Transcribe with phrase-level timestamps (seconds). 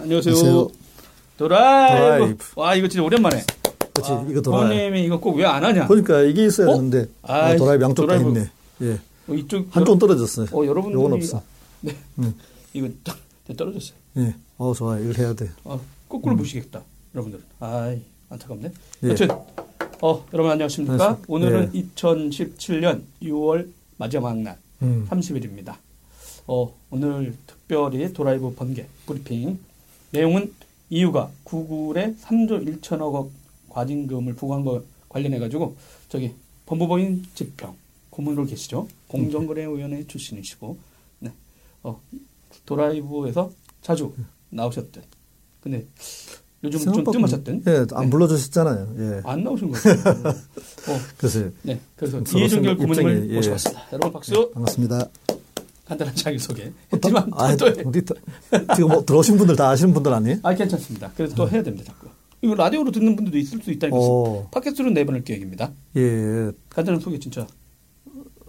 [0.00, 0.34] 안녕하세요.
[0.34, 0.68] 안녕하세요.
[1.36, 2.44] 드라이브.
[2.56, 3.42] 와 이거 진짜 오랜만에.
[3.94, 4.62] 그렇지 아, 이거 도라이.
[4.62, 5.86] 부모님이 이거 꼭 왜 안 하냐?
[5.86, 6.74] 그러니까 이게 있어야 어?
[6.74, 8.16] 되는데 아, 아이, 도라이 양쪽 다.
[8.16, 8.50] 있네.
[8.82, 8.92] 예.
[9.28, 10.46] 어, 이쪽 한쪽 떨어졌어요.
[10.52, 11.42] 어 여러분들이 요건 없어.
[11.80, 11.96] 네.
[12.18, 12.34] 음.
[12.72, 13.18] 이거 딱
[13.56, 13.96] 떨어졌어요.
[14.18, 14.34] 예.
[14.58, 15.50] 어 좋아 이걸 해야 돼.
[15.64, 16.82] 어, 거꾸로 보시겠다.
[17.14, 17.40] 여러분들.
[17.60, 18.72] 아이 안타깝네.
[19.04, 19.08] 예.
[19.08, 19.28] 여튼
[20.02, 21.18] 어 여러분 안녕하십니까?
[21.28, 21.82] 오늘은 예.
[21.94, 25.06] 2017년 6월 마지막 날 음.
[25.10, 25.74] 30일입니다.
[26.46, 29.58] 어, 오늘 특별히 도라이브 번개 브리핑
[30.10, 30.52] 내용은
[30.88, 33.30] EU가 구글에 3조 1천억 원
[33.68, 35.76] 과징금을 부과한 거 관련해 가지고
[36.08, 36.34] 저기
[36.66, 37.76] 법무법인 지평
[38.10, 40.76] 고문으로 계시죠 공정거래위원회 출신이시고
[41.20, 41.32] 네.
[41.84, 42.00] 어,
[42.66, 43.50] 도라이브에서
[43.82, 44.12] 자주
[44.50, 45.02] 나오셨던
[45.62, 45.86] 근데
[46.62, 48.10] 요즘 좀 뜸하셨던 예, 안 네.
[48.10, 48.94] 불러주셨잖아요.
[48.98, 49.20] 예.
[49.24, 49.96] 안 나오신 거예요.
[50.28, 53.34] 어, 그래서 네, 그래서 이해준결 고문님을 예.
[53.36, 53.86] 모셔봤습니다.
[53.92, 54.50] 여러분 박수.
[54.52, 55.08] 반갑습니다.
[55.90, 57.74] 간단한 자기소개 어, 했지만 아, 또 해.
[57.84, 58.14] 우리 다-
[58.76, 60.38] 지금 뭐 들어오신 분들 다 아시는 분들 아니에요?
[60.44, 61.10] 아 괜찮습니다.
[61.16, 61.84] 그래서 또 해야 됩니다.
[61.92, 62.06] 자꾸.
[62.42, 63.96] 이거 라디오로 듣는 분들도 있을 수 있다니까.
[63.96, 64.46] 오.
[64.52, 65.72] 팟캐스트로 내보낼 계획입니다.
[65.96, 66.52] 예, 예.
[66.68, 67.44] 간단한 소개 진짜.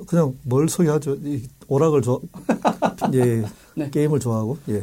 [0.05, 1.15] 그냥 뭘 소개하죠?
[1.23, 2.19] 이 오락을 좋아,
[3.13, 3.43] 예,
[3.75, 3.89] 네.
[3.91, 4.81] 게임을 좋아하고, 예.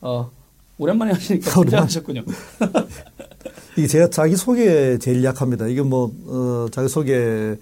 [0.00, 0.30] 어
[0.78, 1.86] 오랜만에 하시니까 오랜만에.
[1.86, 2.24] 긴장하셨군요.
[3.76, 5.66] 이게 제가 자기 소개에 제일 약합니다.
[5.66, 7.56] 이게 뭐, 어, 자기 소개,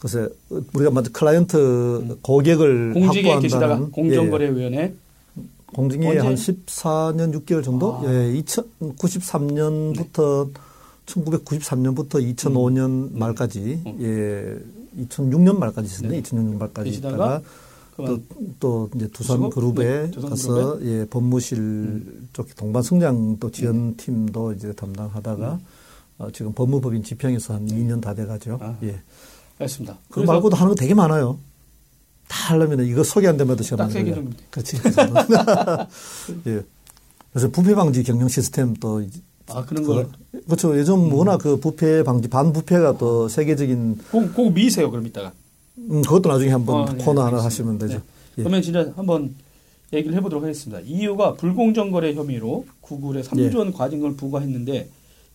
[0.00, 3.86] 글쎄, 우리가 먼저 클라이언트 고객을 공직에 계시다가 확보한다는.
[3.86, 4.94] 예, 공정거래위원회
[5.74, 6.18] 공직에?
[6.18, 7.96] 한 14년 6개월 정도?
[7.96, 8.02] 아.
[8.06, 10.50] 예, 2093년부터
[11.06, 13.96] 1993년부터 2005년 말까지 음.
[14.00, 14.58] 예,
[15.04, 16.08] 2006년 말까지 있었네.
[16.08, 16.22] 네.
[16.22, 17.42] 2006년 말까지 있다가
[17.96, 18.18] 또,
[18.58, 19.54] 또 이제 두산 수급?
[19.54, 22.28] 그룹에 네, 두산 가서 예, 법무실 음.
[22.32, 25.60] 쪽 동반 성장 또 지원 팀도 이제 담당하다가
[26.18, 28.58] 어, 지금 법무법인 지평에서 한 2년 다 돼가죠.
[28.60, 29.00] 아, 예.
[29.60, 29.98] 알겠습니다.
[30.08, 31.38] 그 말고도 하는 거 되게 많아요.
[32.28, 34.36] 다 하려면 이거 소개 안 되면 시간 딱 세 개 많이 정도.
[34.50, 34.76] 그렇지.
[36.46, 36.62] 예.
[37.32, 39.02] 그래서 부패 방지 경영 시스템 또
[39.52, 40.08] 아 그런 걸.
[40.46, 40.78] 그렇죠.
[40.78, 44.90] 요즘 워낙 그 부패 방지 반부패가 또 세계적인 꼭, 꼭 미세요.
[44.92, 45.32] 그럼 이따가.
[45.76, 47.44] 음, 그것도 나중에 한번 어, 네, 코너 하나 알겠습니다.
[47.46, 47.94] 하시면 되죠.
[47.94, 48.00] 네.
[48.38, 48.42] 예.
[48.42, 49.34] 그러면 진짜 한번
[49.92, 50.80] 얘기를 해보도록 하겠습니다.
[50.84, 54.88] 이유가 불공정 거래 혐의로 구글에 3조 원 과징금을 부과했는데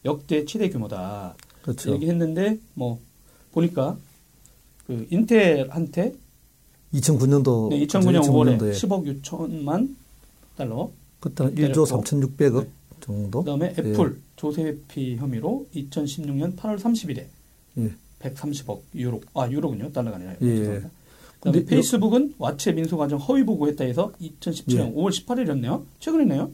[0.06, 1.36] 역대 최대 규모다.
[1.64, 1.92] 그렇죠.
[1.94, 3.00] 얘기했는데 뭐
[3.52, 3.98] 보니까
[4.88, 6.14] 그 인텔한테
[6.94, 9.96] 2009년도 네, 2009년 5월에 2009년도에 10억 6천만
[10.56, 10.90] 달러,
[11.22, 11.56] 때렸고.
[11.56, 12.70] 1조 3,600억 네.
[13.02, 13.40] 정도.
[13.40, 17.26] 그다음에 애플 조세피 혐의로 2016년 8월 30일에
[17.78, 17.92] 예.
[18.20, 20.34] 130억 유로, 아 유로군요, 달러가 아니라.
[20.42, 20.46] 예.
[20.46, 20.90] 죄송합니다.
[21.40, 24.94] 그다음에 근데 페이스북은 와체 민소 과정 허위 보고했다 해서 2017년 예.
[24.94, 25.84] 5월 18일이었네요.
[26.00, 26.52] 최근이네요.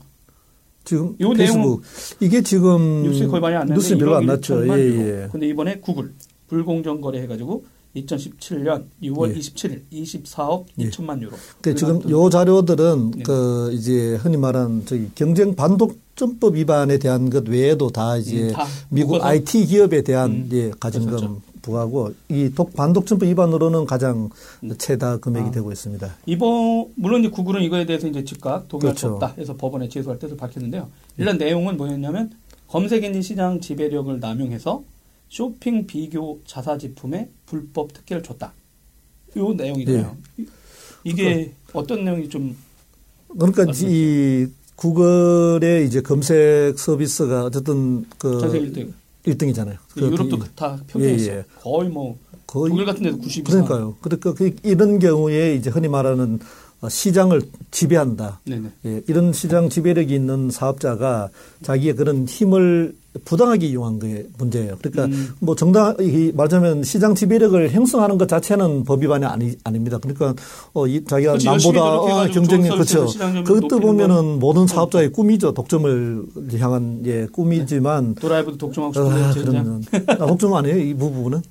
[0.84, 1.84] 지금 요 페이스북
[2.20, 4.56] 이게 지금 뉴스에 거의 많이 안 났는데 뉴스에 별로 안 1억 났죠.
[4.56, 5.24] 1천만 예.
[5.24, 5.28] 예.
[5.32, 6.14] 근데 이번에 구글
[6.48, 7.64] 불공정 거래 해가지고
[7.96, 9.40] 2017년 6월 예.
[9.40, 10.90] 27일 24억 예.
[10.90, 11.32] 2천만 유로.
[11.62, 13.24] 근데 지금 요 자료들은 네.
[13.24, 18.66] 그 이제 흔히 말하는 저기 경쟁 반독점법 위반에 대한 것 외에도 다 이제 음, 다
[18.90, 19.28] 미국 묶어서?
[19.28, 21.42] IT 기업에 대한 음, 예, 가징금 그렇죠.
[21.62, 24.30] 부과고 이 독 반독점법 위반으로는 가장
[24.64, 24.74] 음.
[24.78, 25.52] 최다 금액이 아.
[25.52, 26.10] 되고 있습니다.
[26.26, 29.16] 이번 물론 이제 구글은 이거에 대해서 이제 즉각 동의할 수 그렇죠.
[29.26, 30.88] 없다 해서 법원에 제소할 뜻을 밝혔는데요.
[31.18, 32.32] 일단 내용은 뭐였냐면
[32.68, 34.82] 검색 엔진 시장 지배력을 남용해서
[35.42, 38.52] 쇼핑 비교 자사 제품에 불법 특혜를 줬다.
[39.38, 40.18] 요 내용이잖아요.
[40.40, 40.44] 예.
[40.44, 40.48] 이-
[41.06, 42.54] 이게 어떤 내용이 좀
[43.30, 43.64] 그러니까.
[43.86, 48.92] 이 구글의 이제 검색 서비스가 어쨌든 그 전세 1등.
[49.26, 49.78] 1등이잖아요.
[49.96, 51.32] 유럽도 다 평균했어요.
[51.32, 51.44] 예, 예.
[51.62, 53.64] 거의 뭐 거의 독일 같은 데도 90 이상.
[53.64, 53.96] 그러니까요.
[54.02, 56.40] 그러니까 그 이런 경우에 이제 흔히 말하는 어,
[56.90, 58.42] 시장을 지배한다.
[58.86, 61.30] 예, 이런 시장 지배력이 있는 사업자가
[61.62, 64.78] 자기의 그런 힘을 부당하게 이용한 게 문제예요.
[64.82, 65.34] 그러니까 음.
[65.40, 69.98] 뭐 정당 이 말하자면 시장 지배력을 형성하는 것 자체는 법 위반이 아니 아닙니다.
[70.00, 70.34] 그러니까
[70.74, 73.08] 어, 이 자기가 열심히 남보다 어, 경쟁력 그렇죠.
[73.44, 75.54] 그것도 보면은 모든 사업자의 꿈이죠.
[75.54, 76.26] 독점을
[76.60, 81.42] 향한 예 꿈이지만 도라이브도 독점하고 아, 싶은데 젠장 그러면 아, 독점 아니에요 이 부분은.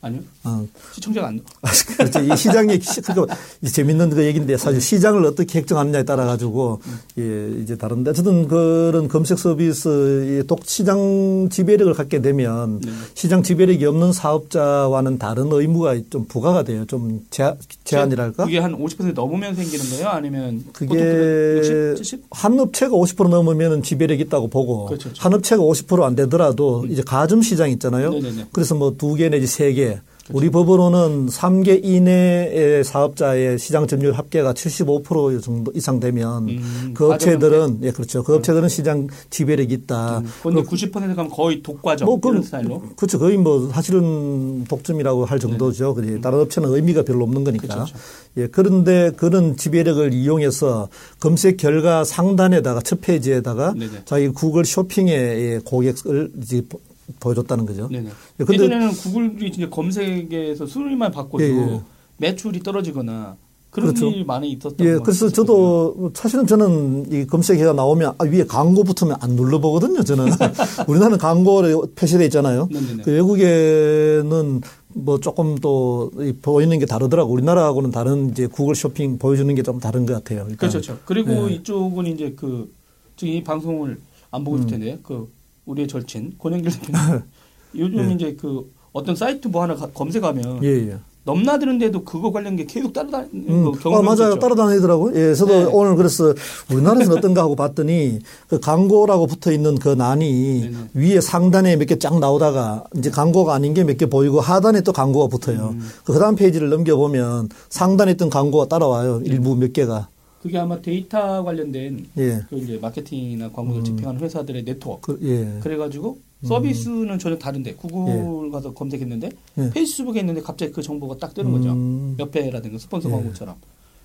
[0.00, 0.20] 아니요.
[0.44, 0.64] 아,
[0.94, 2.20] 시청자가 안 아, 그렇죠.
[2.20, 3.26] 이 시장의, 시- 그거
[3.62, 6.80] 이 재밌는 그 얘기인데 사실 시장을 어떻게 획정하느냐에 따라 가지고
[7.18, 12.92] 예, 이제 다른데 어쨌든 그런 검색 서비스 독 시장 지배력을 갖게 되면 네.
[13.14, 16.84] 시장 지배력이 없는 사업자와는 다른 의무가 좀 부과가 돼요.
[16.86, 18.44] 좀 제한, 제한이랄까?
[18.44, 20.08] 그게 한 50% 넘으면 생기는 거예요?
[20.10, 22.22] 아니면 그게 보통 60, 70?
[22.30, 25.20] 한 업체가 50% 넘으면 지배력이 있다고 보고 그렇죠, 그렇죠.
[25.22, 28.10] 한 업체가 50%안 되더라도 이제 가점 시장 있잖아요.
[28.12, 28.46] 네네네.
[28.52, 29.87] 그래서 뭐 두 개 내지 세 개
[30.32, 37.80] 우리 법으로는 3개 이내의 사업자의 시장 점유율 합계가 75% 정도 이상 되면 음, 그 업체들은
[37.82, 38.22] 예 그렇죠.
[38.22, 40.22] 그 업체들은 시장 지배력이 있다.
[40.42, 42.82] 근데 90% 가면 거의 독과점 뭐 그건 스타일로.
[42.96, 43.18] 그렇죠.
[43.18, 45.94] 거의 뭐 사실은 독점이라고 할 정도죠.
[45.94, 47.66] 그래 다른 업체는 의미가 별로 없는 거니까.
[47.66, 47.74] 네.
[47.74, 47.94] 그렇죠,
[48.36, 50.88] 예 그런데 그런 지배력을 이용해서
[51.20, 54.02] 검색 결과 상단에다가 첫 페이지에다가 네네.
[54.04, 56.62] 자기 구글 쇼핑의 예, 고객을 이제
[57.08, 57.88] 보- 보여줬다는 거죠.
[57.88, 58.08] 네네.
[58.40, 61.80] 예, 근데 예전에는 구글이 진짜 검색에서 순위만 바꿔도 예, 예.
[62.18, 63.36] 매출이 떨어지거나
[63.70, 64.08] 그런 그렇죠.
[64.10, 65.28] 일이 많이 있었던 예, 것 그래서.
[65.28, 70.02] 저도 사실은 저는 이 검색해가 나오면 아, 위에 광고 붙으면 안 눌러보거든요.
[70.02, 70.26] 저는
[70.88, 72.68] 우리나라는 광고를 표시돼 있잖아요.
[72.72, 73.02] 네네네.
[73.02, 74.60] 그 외국에는
[74.94, 77.30] 뭐 조금 또이 보이는 게 다르더라고.
[77.32, 80.46] 우리나라하고는 다른 이제 구글 쇼핑 보여주는 게 좀 다른 것 같아요.
[80.48, 80.56] 일단.
[80.56, 80.80] 그렇죠.
[80.80, 80.98] 그렇죠.
[81.04, 81.54] 그리고 예.
[81.56, 82.72] 이쪽은 이제 그
[83.16, 83.98] 지금 이 방송을
[84.30, 84.70] 안 보고 있을 음.
[84.70, 85.30] 텐데 그
[85.68, 87.20] 우리의 절친 권영길 대표님
[87.76, 90.96] 요즘 이제 그 어떤 사이트 뭐 하나 가- 검색하면 예, 예.
[91.24, 94.14] 넘나드는데도 그거 관련 게 계속 따라다니는 음, 거 아, 경험이 맞아요.
[94.30, 94.38] 있었죠.
[94.38, 95.14] 따라다니더라고요.
[95.14, 95.64] 예, 저도 네.
[95.70, 96.32] 오늘 그래서
[96.72, 100.76] 우리나라에서는 어떤가 하고 봤더니 그 광고라고 붙어 있는 그 난이 네 네.
[100.94, 104.92] 위에 상단에 몇 개 쫙 나오다가 이제 광고가 아닌 게 몇 개 보이고 하단에 또
[104.92, 105.74] 광고가 붙어요.
[105.74, 105.86] 음.
[106.04, 109.18] 그 다음 페이지를 넘겨보면 상단에 있던 광고가 따라와요.
[109.18, 109.24] 네.
[109.30, 110.08] 일부 몇 개가.
[110.42, 112.40] 그게 아마 데이터 관련된 예.
[112.48, 115.60] 그 이제 마케팅이나 광고를 집행하는 회사들의 네트워크 그, 예.
[115.60, 119.70] 그래가지고 서비스는 전혀 다른데 구글 가서 검색했는데 예.
[119.70, 121.70] 페이스북에 있는데 갑자기 그 정보가 딱 뜨는 거죠.
[121.70, 122.14] 음.
[122.18, 123.12] 옆에라든가 스폰서 예.
[123.12, 123.56] 광고처럼.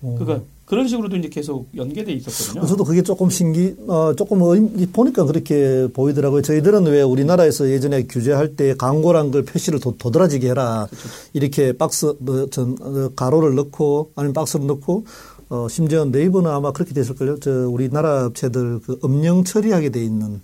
[0.02, 0.16] 어.
[0.18, 2.66] 그러니까 그런 식으로도 이제 계속 연계돼 있었거든요.
[2.66, 6.42] 저도 그게 조금 신기, 어, 조금 의미- 보니까 그렇게 보이더라고요.
[6.42, 10.88] 저희들은 왜 우리나라에서 예전에 규제할 때 광고란 걸 표시를 도, 도드라지게 해라.
[11.32, 15.04] 이렇게 박스, 뭐, 전, 어, 괄호를 넣고 아니면 박스를 넣고
[15.48, 17.38] 어, 심지어 네이버는 아마 그렇게 됐을걸요.
[17.40, 20.40] 저 우리나라 업체들 그 음영 처리하게 돼 있는.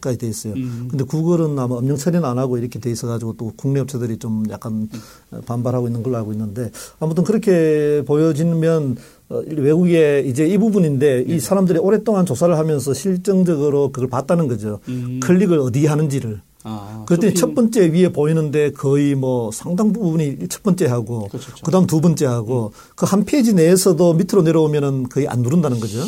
[0.00, 0.54] 까지 돼 있어요.
[0.54, 0.88] 음.
[0.90, 4.88] 근데 구글은 아마 음영 처리는 안 하고 이렇게 돼 있어가지고 또 국내 업체들이 좀 약간
[4.92, 5.40] 음.
[5.46, 8.96] 반발하고 있는 걸로 알고 있는데 아무튼 그렇게 보여지면
[9.28, 11.34] 어, 외국의 이제 이 부분인데 네.
[11.34, 14.80] 이 사람들이 오랫동안 조사를 하면서 실증적으로 그걸 봤다는 거죠.
[14.88, 15.20] 음.
[15.22, 16.40] 클릭을 어디 하는지를.
[16.64, 21.46] 아, 그랬더니 쇼핑- 첫 번째 위에 보이는데 거의 뭐 상당 부분이 첫 번째 하고 그렇죠,
[21.46, 21.64] 그렇죠.
[21.64, 25.98] 그다음 두 번째 하고 그 한 페이지 내에서도 밑으로 내려오면은 거의 안 누른다는 거죠.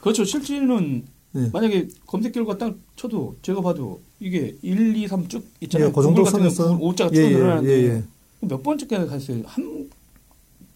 [0.00, 0.24] 그렇죠.
[0.24, 1.50] 실제는 네.
[1.52, 5.88] 만약에 검색 결과 딱 쳐도 제가 봐도 이게 1, 2, 3 쭉 있잖아요.
[5.88, 8.02] 예, 그 정도 선에서 경우는 5자가 쭉 예, 예, 늘어나는데 예, 예.
[8.42, 9.38] 몇 번째까지 갔어요.
[9.46, 9.88] 한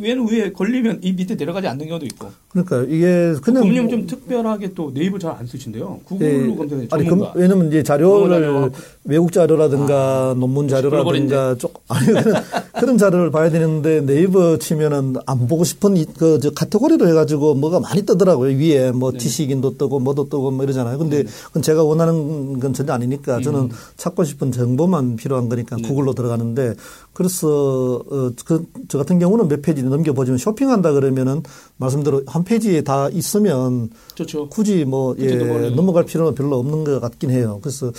[0.01, 2.29] 얘는 위에 걸리면 이 밑에 내려가지 않는 경우도 있고.
[2.51, 6.01] 그러니까 이게 그냥 금융 좀 특별하게 또 네이버 잘 안 쓰신대요.
[6.05, 7.05] 구글로 검색해 아니.
[7.07, 8.71] 그, 왜냐면 이제 자료를 자료.
[9.05, 12.35] 외국 자료라든가 논문 자료라든가 쪽 아니 그런,
[12.81, 18.03] 그런 자료를 봐야 되는데 네이버 치면은 안 보고 싶은 그 저 카테고리로 해가지고 뭐가 많이
[18.03, 19.19] 뜨더라고요 위에 뭐 네.
[19.19, 20.97] 지식인도 뜨고 뭐도 뜨고 뭐 이러잖아요.
[20.99, 23.69] 근데 그건 제가 원하는 건 전혀 아니니까 저는 음.
[23.97, 25.83] 찾고 싶은 정보만 필요한 거니까 네.
[25.83, 26.75] 구글로 들어가는데
[27.19, 31.43] 그래서 어, 그, 저 같은 경우는 몇 페이지 넘겨보지만 쇼핑한다 그러면은
[31.77, 34.49] 말씀대로 한 페이지에 다 있으면 좋죠.
[34.51, 37.59] 굳이 뭐 예, 모르는 넘어갈 필요는 별로 없는 것 같긴 해요.
[37.61, 37.91] 그래서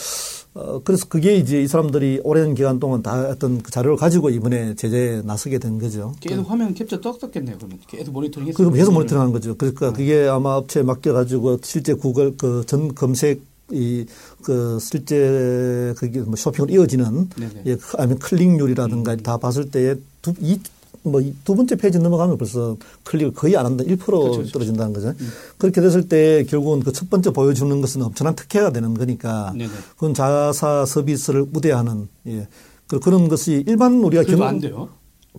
[0.54, 4.74] 어, 그래서 그게 이제 이 사람들이 오랜 기간 동안 다 어떤 그 자료를 가지고 이번에
[4.76, 6.14] 제재에 나서게 된 거죠.
[6.22, 7.58] 계속 화면 캡처 떴었겠네요.
[7.58, 8.56] 그러면 계속 모니터링 했어요.
[8.56, 9.54] 그리고 계속 모니터링한 거죠.
[9.58, 13.42] 그러니까 그게 아마 업체에 맡겨 가지고 실제 구글 그 전 검색
[13.72, 14.06] 이
[14.44, 17.64] 그 실제 그게 뭐 쇼핑을 이어지는 네네.
[17.68, 20.60] 예, 아니면 클릭률이라든가 다 봤을 때에 두 이
[21.04, 22.76] 뭐 두 번째 페이지 넘어가면 벌써
[23.06, 23.86] 클릭을 거의 안 한다.
[23.86, 24.44] 1% 그렇죠.
[24.52, 25.14] 떨어진다는 거죠.
[25.58, 29.72] 그렇게 됐을 때 결국은 그 첫 번째 보여주는 것은 엄청난 특혜가 되는 거니까 네네.
[29.96, 32.48] 그건 자사 서비스를 우대하는 예.
[32.88, 34.90] 그- 그런 것이 일반 우리가 그래도 경- 안 돼요.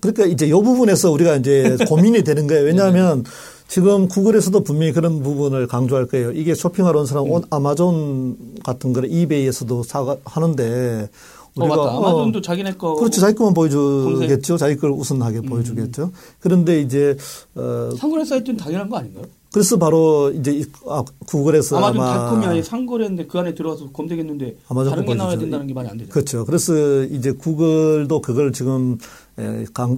[0.00, 2.64] 그러니까 이제 이 부분에서 우리가 이제 고민이 되는 거예요.
[2.64, 3.30] 왜냐하면 네.
[3.70, 6.32] 지금 구글에서도 분명히 그런 부분을 강조할 거예요.
[6.32, 7.36] 이게 쇼핑하러 온 사람 음.
[7.36, 11.08] 은 아마존 같은 거를 이베이에서도 사가 하는데
[11.56, 11.96] 어, 맞다.
[11.96, 12.96] 아마존도 자기네 거.
[12.96, 13.20] 그렇죠.
[13.20, 14.56] 자기 것만 보여주겠죠.
[14.56, 15.42] 자기 걸 우선하게 음.
[15.42, 16.10] 보여주겠죠.
[16.40, 17.16] 그런데 이제
[17.54, 19.24] 어 상거래 사이트는 당연한 거 아닌가요?
[19.52, 24.56] 그래서 바로 이제 이- 아, 구글에서 아마존 아마 닷컴이 아니 상거래인데 그 안에 들어가서 검색했는데
[24.68, 25.38] 아마존 다른 게 나와야.
[25.38, 26.10] 된다는 게 말이 안 되죠.
[26.10, 26.44] 그렇죠.
[26.44, 28.96] 그래서 이제 구글도 그걸 지금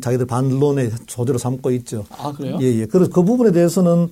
[0.00, 2.04] 자기들 반론의 소재로 삼고 있죠.
[2.11, 2.58] 아 그래요?
[2.61, 2.87] 예, 예.
[2.87, 4.08] 그래서 그 부분에 대해서는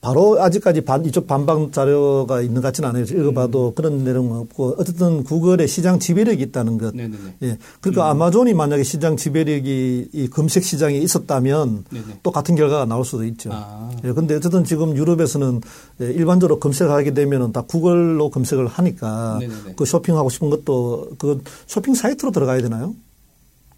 [0.00, 3.04] 바로 아직까지 반, 이쪽 반박 자료가 있는 것 같지는 않아요.
[3.04, 3.74] 읽어봐도 음.
[3.74, 6.94] 그런 내용은 없고 어쨌든 구글의 시장 지배력이 있다는 것.
[6.94, 7.36] 네네네.
[7.42, 7.58] 예.
[7.80, 12.20] 그러니까 아마존이 만약에 시장 지배력이 이 검색 시장에 있었다면 네네.
[12.22, 13.50] 또 같은 결과가 나올 수도 있죠.
[13.52, 13.90] 아.
[14.04, 14.12] 예.
[14.12, 15.60] 근데 어쨌든 지금 유럽에서는
[16.00, 19.74] 예, 일반적으로 검색을 하게 되면은 다 구글로 검색을 하니까 네네네.
[19.76, 22.94] 그 쇼핑하고 싶은 것도 그 쇼핑 사이트로 들어가야 되나요?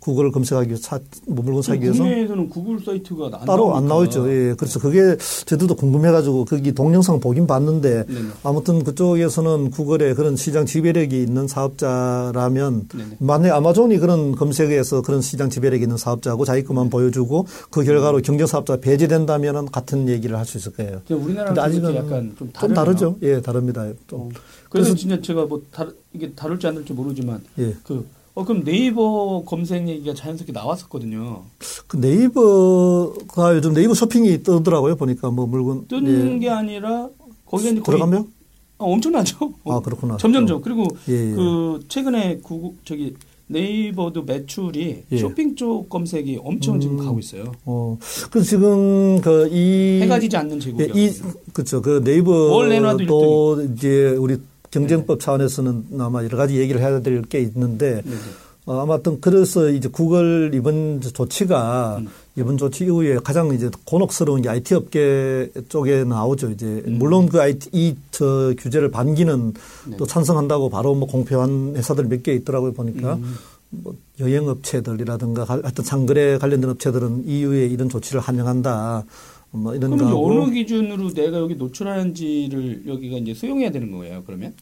[0.04, 4.28] 구글을 검색하기 위해서 사, 뭐 물건 사기 위해서 국내에서는 구글 사이트가 안 따로 안 나오죠.
[4.30, 4.54] 예.
[4.54, 8.28] 그래서 그게 저희들도 궁금해가지고 거기 동영상 보긴 봤는데 네네.
[8.42, 13.16] 아무튼 그쪽에서는 구글에 그런 시장 지배력이 있는 사업자라면 네네.
[13.18, 18.46] 만약에 아마존이 그런 검색에서 그런 시장 지배력이 있는 사업자고 자기 것만 보여주고 그 결과로 경쟁
[18.46, 21.00] 사업자 배제된다면은 같은 얘기를 할 수 있을 거예요.
[21.08, 22.74] 우리나라는 아직은 약간 좀 좀.
[22.74, 23.16] 다르죠.
[23.22, 23.86] 예, 다릅니다.
[24.06, 24.16] 또.
[24.16, 24.28] 어.
[24.68, 27.74] 그래서, 그래서- 진짜 제가 뭐 다루, 이게 안 다룰지 모르지만 예.
[27.82, 31.42] 그 어, 그럼 네이버 검색 얘기가 자연스럽게 나왔었거든요.
[31.86, 34.96] 그 네이버가 요즘 네이버 쇼핑이 뜨더라고요.
[34.96, 36.38] 보니까 뭐 물건 뜨는 예.
[36.40, 37.08] 게 아니라
[37.46, 38.26] 거기에 이제 들어가면
[38.78, 39.54] 어, 엄청나죠.
[39.66, 40.16] 아, 그렇구나.
[40.16, 40.62] 점점점.
[40.62, 41.34] 그리고 예, 예.
[41.34, 43.14] 그 최근에 구 저기
[43.46, 45.16] 네이버도 매출이 예.
[45.16, 47.04] 쇼핑 쪽 검색이 엄청 지금 음.
[47.04, 47.52] 가고 있어요.
[47.66, 47.96] 어,
[48.32, 50.88] 그래서 지금 그 이 해가 지지 않는 예, 제국이요.
[50.96, 51.12] 이
[51.52, 51.80] 그렇죠.
[51.82, 54.38] 그 네이버도 이제 우리
[54.74, 58.16] 경쟁법 차원에서는 아마 여러 가지 얘기를 해야 될 게 있는데 네네.
[58.66, 62.08] 어, 아무튼 그래서 이제 구글 이번 조치가 음.
[62.36, 66.50] 이번 조치 이후에 가장 이제 곤혹스러운 게 IT 업계 쪽에 나오죠.
[66.50, 66.96] 이제 음.
[66.98, 69.52] 물론 그 IT 이저 규제를 반기는
[69.86, 69.96] 네.
[69.98, 73.36] 또 찬성한다고 바로 뭐 공표한 회사들 몇 개 있더라고요 보니까 음.
[73.70, 79.04] 뭐 여행 업체들이라든가 할- 하여튼 상거래 관련된 업체들은 EU에 이런 조치를 환영한다.
[79.54, 83.90] 뭐 이런 그럼 거 이제 하고 어느 기준으로 내가 여기 노출하는지를 여기가 이제 수용해야 되는
[83.92, 84.22] 거예요.
[84.26, 84.52] 그러면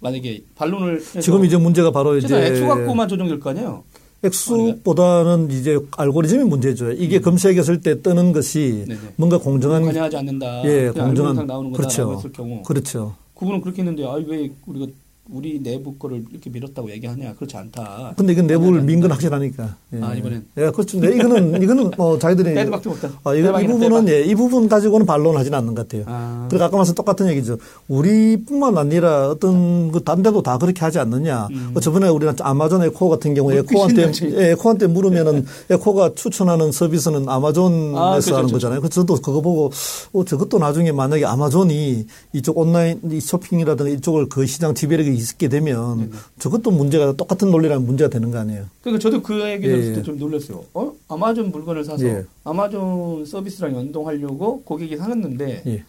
[0.00, 3.84] 만약에 반론을 지금 이제 문제가 바로 이제 액수 갖고만 조정될 거 아니에요.
[4.22, 6.92] 액수보다는 이제 알고리즘이 문제죠.
[6.92, 8.88] 이게 검색했을 때 뜨는 것이 음.
[8.88, 9.00] 네네.
[9.16, 10.62] 뭔가 공정한 관여하지 않는다.
[10.64, 12.14] 예, 공정한 나오는 그렇죠.
[12.16, 13.14] 했을 경우 그렇죠.
[13.34, 14.86] 그분은 그렇게 했는데 아 왜 우리가
[15.32, 18.14] 우리 내부 거를 이렇게 밀었다고 얘기하냐 그렇지 않다.
[18.16, 19.14] 근데 이건 내부를 관여하지 민건 않는다.
[19.14, 19.76] 확실하니까.
[19.94, 20.00] 예.
[20.02, 20.46] 아, 이번엔.
[20.56, 21.00] 예, 그렇죠.
[21.00, 23.10] 네, 이거는 이거는 뭐 자기들이 빼도 박도 없다.
[23.24, 24.08] 아, 이거, 이 부분은.
[24.08, 26.04] 예, 이 부분 가지고는 반론하지는 않는 것 같아요.
[26.06, 26.46] 아.
[26.50, 27.58] 그리고 아까 말씀 똑같은 얘기죠.
[27.88, 31.48] 우리뿐만 아니라 어떤 그딴 데도 다 그렇게 하지 않느냐.
[31.50, 31.70] 음.
[31.74, 34.12] 그 저번에 우리가 아마존 에코 같은 경우에 뭐 에코한테.
[34.36, 38.52] 예, 에코한테 물으면은 에코가 추천하는 서비스는 아마존에서 아, 그렇죠, 하는 그렇죠.
[38.54, 38.80] 거잖아요.
[38.80, 39.70] 그래서 저도 그거 보고
[40.12, 45.98] 어, 저것도 나중에 만약에 아마존이 이쪽 온라인 이 쇼핑이라든가 이쪽을 그 시장 지배력이 있게 되면
[45.98, 46.10] 네네.
[46.38, 48.66] 저것도 문제가 똑같은 논리라면 문제가 되는 거 아니에요.
[48.82, 49.94] 그러니까 저도 그 얘기 들었을 예, 예.
[49.96, 50.64] 때좀 놀랐어요.
[50.74, 50.92] 어?
[51.08, 52.24] 아마존 물건을 사서 예.
[52.44, 55.84] 아마존 서비스랑 연동하려고 고객이 사놨는데 예.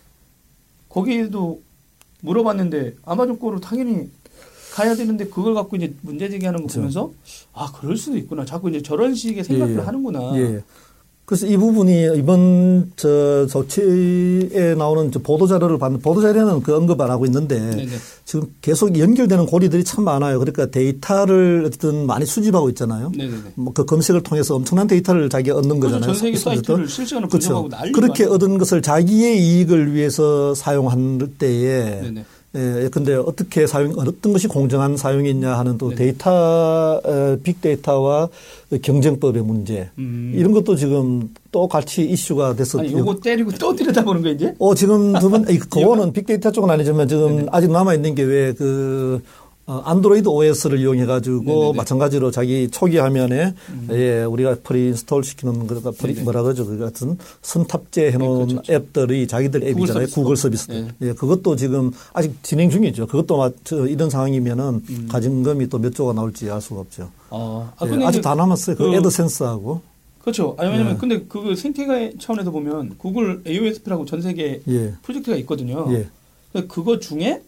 [0.89, 1.61] 거기에도
[2.21, 4.09] 물어봤는데 아마존 거로 당연히
[4.73, 6.73] 가야 되는데 그걸 갖고 이제 문제 제기하는 거.
[6.73, 7.11] 보면서
[7.53, 8.45] 아 그럴 수도 있구나.
[8.45, 9.79] 자꾸 이제 저런 식의 생각을 예.
[9.79, 10.33] 하는구나.
[11.21, 11.31] 예.
[11.31, 16.99] 그래서 이 부분이 이번 저 조치에 나오는 저 보도 자료를 봤는 보도 자료는 그 언급
[16.99, 17.91] 안 하고 있는데 네네.
[18.25, 20.39] 지금 계속 연결되는 고리들이 참 많아요.
[20.39, 23.11] 그러니까 데이터를 어쨌든 많이 수집하고 있잖아요.
[23.15, 23.53] 네네네.
[23.55, 26.13] 뭐그 검색을 통해서 엄청난 데이터를 자기가 얻는 그래서 거잖아요.
[26.13, 26.37] 전 세계.
[26.37, 27.47] 사이트를 실시간으로 그렇죠.
[27.47, 28.25] 분석하고 난리가 그렇게.
[28.25, 32.25] 얻은 것을 자기의 이익을 위해서 사용할 때에 네네.
[32.53, 35.95] 예, 근데 어떻게 사용, 어떤 것이 공정한 사용이냐 하는 또 네.
[35.95, 38.27] 데이터, 어, 빅데이터와
[38.69, 39.89] 그 경쟁법의 문제.
[39.97, 40.33] 음.
[40.35, 42.55] 이런 것도 지금 또 같이 이슈가.
[42.77, 44.53] 아니 요거 때리고 또 들여다보는 거 이제?
[44.59, 47.47] 어, 지금 두 분, 이, 그거는 빅데이터 쪽은 아니지만 지금 네네.
[47.51, 51.69] 아직 남아있는 게 왜 그, 어, 안드로이드 OS를 이용해 가지고 네네네.
[51.71, 51.75] 음.
[51.77, 53.53] 마찬가지로 자기 초기 화면에
[53.91, 56.13] 예, 우리가 preinstall 시키는 그러니까 pre.
[56.21, 56.65] 뭐라 그러죠.
[56.65, 58.73] 그 같은 선탑재 해놓은 네, 그렇죠.
[58.73, 60.07] 앱들이 자기들 앱이잖아요.
[60.07, 60.69] 구글 서비스.
[60.71, 60.87] 네.
[61.01, 63.07] 예, 그것도 지금 아직 진행 중이죠.
[63.07, 65.07] 그것도 마- 저 이런 상황이면은 음.
[65.09, 67.09] 과징금이 또 몇 조가 나올지 알 수가 없죠.
[67.29, 68.75] 아, 아 예, 아직 다 남았어요.
[68.75, 69.81] 그, 그- AdSense하고.
[70.21, 70.55] 그렇죠.
[70.59, 70.97] 아니 왜냐면 예.
[70.97, 74.93] 근데 그 생태계 차원에서 보면 구글 AOSP라고 전 세계 예.
[75.01, 75.87] 프로젝트가 있거든요.
[75.93, 76.07] 예.
[76.67, 77.41] 그거 중에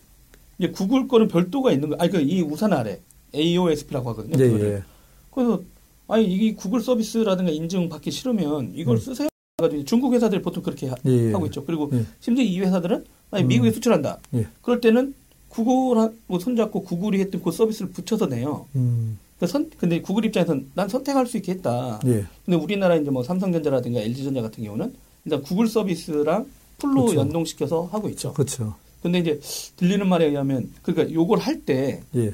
[0.58, 1.96] 이제 구글 거는 별도가 있는 거.
[2.00, 3.00] 아니 그이 우산 아래
[3.36, 4.44] AOSP라고 하거든요.
[4.44, 4.76] 예.
[4.76, 4.84] 예.
[5.32, 5.62] 그래서
[6.08, 9.00] 아니 이게 구글 서비스라든가 인증 받기 싫으면 이걸 음.
[9.00, 9.28] 쓰세요.
[9.58, 11.32] 가지고 중국 회사들 보통 그렇게 하, 예, 예.
[11.32, 11.64] 고 있죠.
[11.64, 12.06] 그리고 예.
[12.20, 13.48] 심지어 이 회사들은 아니 음.
[13.48, 14.20] 미국에 수출한다.
[14.36, 14.48] 예.
[14.62, 15.14] 그럴 때는
[15.50, 18.68] 구글 뭐 손잡고 구글이 했던 그 서비스를 붙여서 내요.
[18.76, 19.20] 음.
[19.40, 22.00] 그 선, 근데 구글 입장에서는 난 선택할 수 있게 했다.
[22.06, 22.26] 예.
[22.46, 24.94] 근데 우리나라 이제 뭐 삼성전자라든가 LG전자 같은 경우는
[25.26, 27.20] 일단 구글 서비스랑 풀로 그렇죠.
[27.20, 28.34] 연동시켜서 하고 있죠.
[28.34, 28.76] 그렇죠.
[29.04, 29.40] 근데 이제
[29.76, 32.34] 들리는 말에 의하면 그러니까 요걸 할때 예.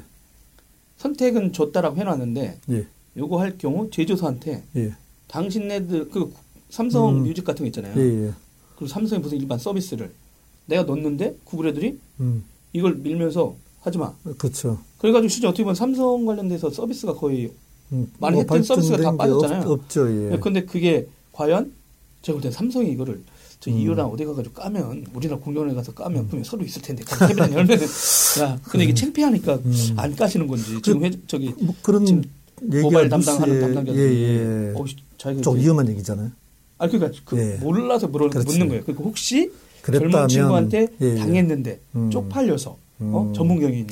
[0.98, 2.86] 선택은 줬다라고 해놨는데 예.
[3.16, 4.94] 요거 할 경우 제조사한테 예.
[5.26, 6.32] 당신네들 그
[6.70, 7.22] 삼성 음.
[7.24, 7.92] 뮤직 같은 거 있잖아요.
[7.98, 8.26] 예.
[8.28, 8.32] 예.
[8.76, 10.12] 그리고 삼성의 무슨 일반 서비스를
[10.66, 12.44] 내가 넣었는데 구글 애들이 음.
[12.72, 14.14] 이걸 밀면서 하지 마.
[14.38, 14.78] 그렇죠.
[14.98, 17.50] 그래가지고 진짜 어떻게 보면 삼성 관련돼서 서비스가 거의
[17.92, 18.10] 음.
[18.20, 19.68] 많이 했던 서비스가 다 빠졌잖아요.
[19.68, 20.38] 없, 죠 예.
[20.38, 21.72] 근데 그게 과연
[22.22, 23.22] 제가 볼 때 삼성이 이거를
[23.60, 23.76] 저 음.
[23.76, 27.84] 이유랑 어디 가가지고 까면 우리나라 공연에 가서 까면 분명 서류 있을 텐데 그 캐비넷 열면은
[28.40, 29.94] 야 근데 이게 창피하니까 음.
[29.96, 32.22] 안 까시는 건지 지금 회, 저기 뭐 그런 지금
[32.62, 34.74] 뉴스에 담당하는 담당자들이 예, 예.
[34.74, 34.84] 어,
[35.42, 36.30] 좀 위험한 얘기잖아요.
[36.78, 37.56] 아 그러니까 그 예.
[37.62, 38.48] 몰라서 물어, 그렇지.
[38.48, 38.82] 묻는 거예요.
[38.84, 39.50] 그러니까 혹시
[39.82, 41.14] 젊은 그랬다면 친구한테 예, 예.
[41.16, 42.10] 당했는데 음.
[42.10, 43.26] 쪽팔려서 어?
[43.28, 43.34] 음.
[43.34, 43.86] 전문 경영이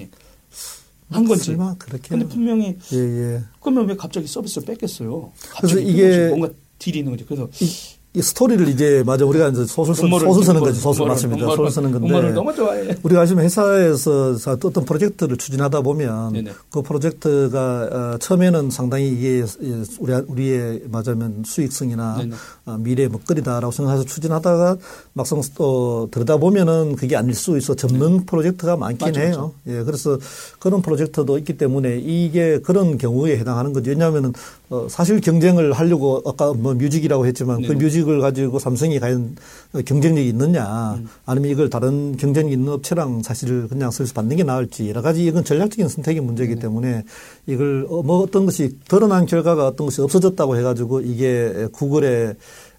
[1.10, 1.56] 한 건지.
[1.78, 2.08] 그렇게.
[2.08, 3.42] 근데 분명히 예, 예.
[3.60, 4.76] 그러면 왜 갑자기 서비스를?
[4.76, 7.25] 그래서 갑자기 이게- 끊임없이 뭔가 딜이 있는 거지.
[7.26, 10.80] 그래서 이, 이 스토리를 이제 맞아 우리가 이제 소설 써, 음모를- 소설 쓰는 음모를- 거지
[10.80, 11.44] 소설 음모를- 맞습니다.
[11.46, 12.96] 음모를- 소설 쓰는 건데 음모를 너무 좋아해.
[13.02, 16.50] 우리가 아시면 회사에서 어떤 프로젝트를 추진하다 보면 네네.
[16.70, 22.34] 그 프로젝트가 어, 처음에는 상당히 이게 예, 우리 우리의 맞으면 수익성이나 네네.
[22.66, 24.78] 어, 미래 먹거리다라고 생각해서 추진하다가
[25.12, 29.52] 막상 또 들여다 보면은 그게 아닐 수 있어 접는 프로젝트가 많긴 맞죠, 해요.
[29.66, 30.18] 예, 그래서
[30.58, 33.90] 그런 프로젝트도 있기 때문에 이게 그런 경우에 해당하는 거죠.
[33.90, 34.32] 왜냐하면은
[34.70, 37.84] 어, 사실 경쟁을 하려고 아까 뭐 뮤직이라고 했지만 그 네네.
[37.84, 39.37] 뮤직 을 가지고 삼성이 과연
[39.85, 41.09] 경쟁력이 있느냐 음.
[41.26, 45.45] 아니면 이걸 다른 경쟁이 있는 업체랑 사실 그냥 서비스 받는 게 나을지 여러 가지 이건
[45.45, 46.61] 전략적인 선택의 문제이기 네.
[46.61, 47.05] 때문에
[47.47, 52.37] 이걸 어, 뭐 어떤 것이 드러난 결과가 어떤 것이 없어졌다고 해가지고 이게 구글의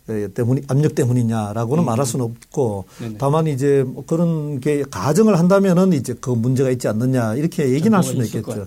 [0.10, 3.04] 에, 때문이 압력 때문이냐라고는 말할 수는 없고 음.
[3.04, 3.16] 네네.
[3.20, 8.04] 다만 이제 뭐 그런 게 가정을 한다면은 이제 그 문제가 있지 않느냐 이렇게 얘기는 할
[8.04, 8.66] 수는 있겠죠.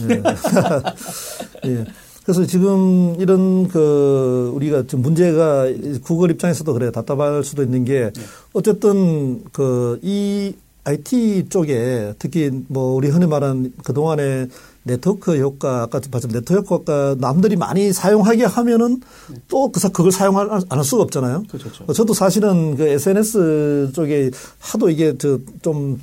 [0.00, 0.22] 예.
[1.66, 1.84] 예.
[2.28, 5.64] 그래서 지금 이런 그 우리가 좀 문제가
[6.02, 8.22] 구글 입장에서도 그래 답답할 수도 있는 게 네.
[8.52, 10.52] 어쨌든 그 이
[10.88, 14.48] IT 쪽에 특히 뭐 우리 흔히 말하는 그동안에
[14.84, 19.00] 네트워크 효과 아까 말씀 네트워크 효과 남들이 많이 사용하게 하면은
[19.48, 21.42] 또 그, 그걸 사용할 안 할 수가 없잖아요.
[21.42, 21.58] 네.
[21.58, 21.84] 그렇죠.
[21.86, 26.00] 어, 저도 사실은 그 SNS 쪽에 하도 이게 저좀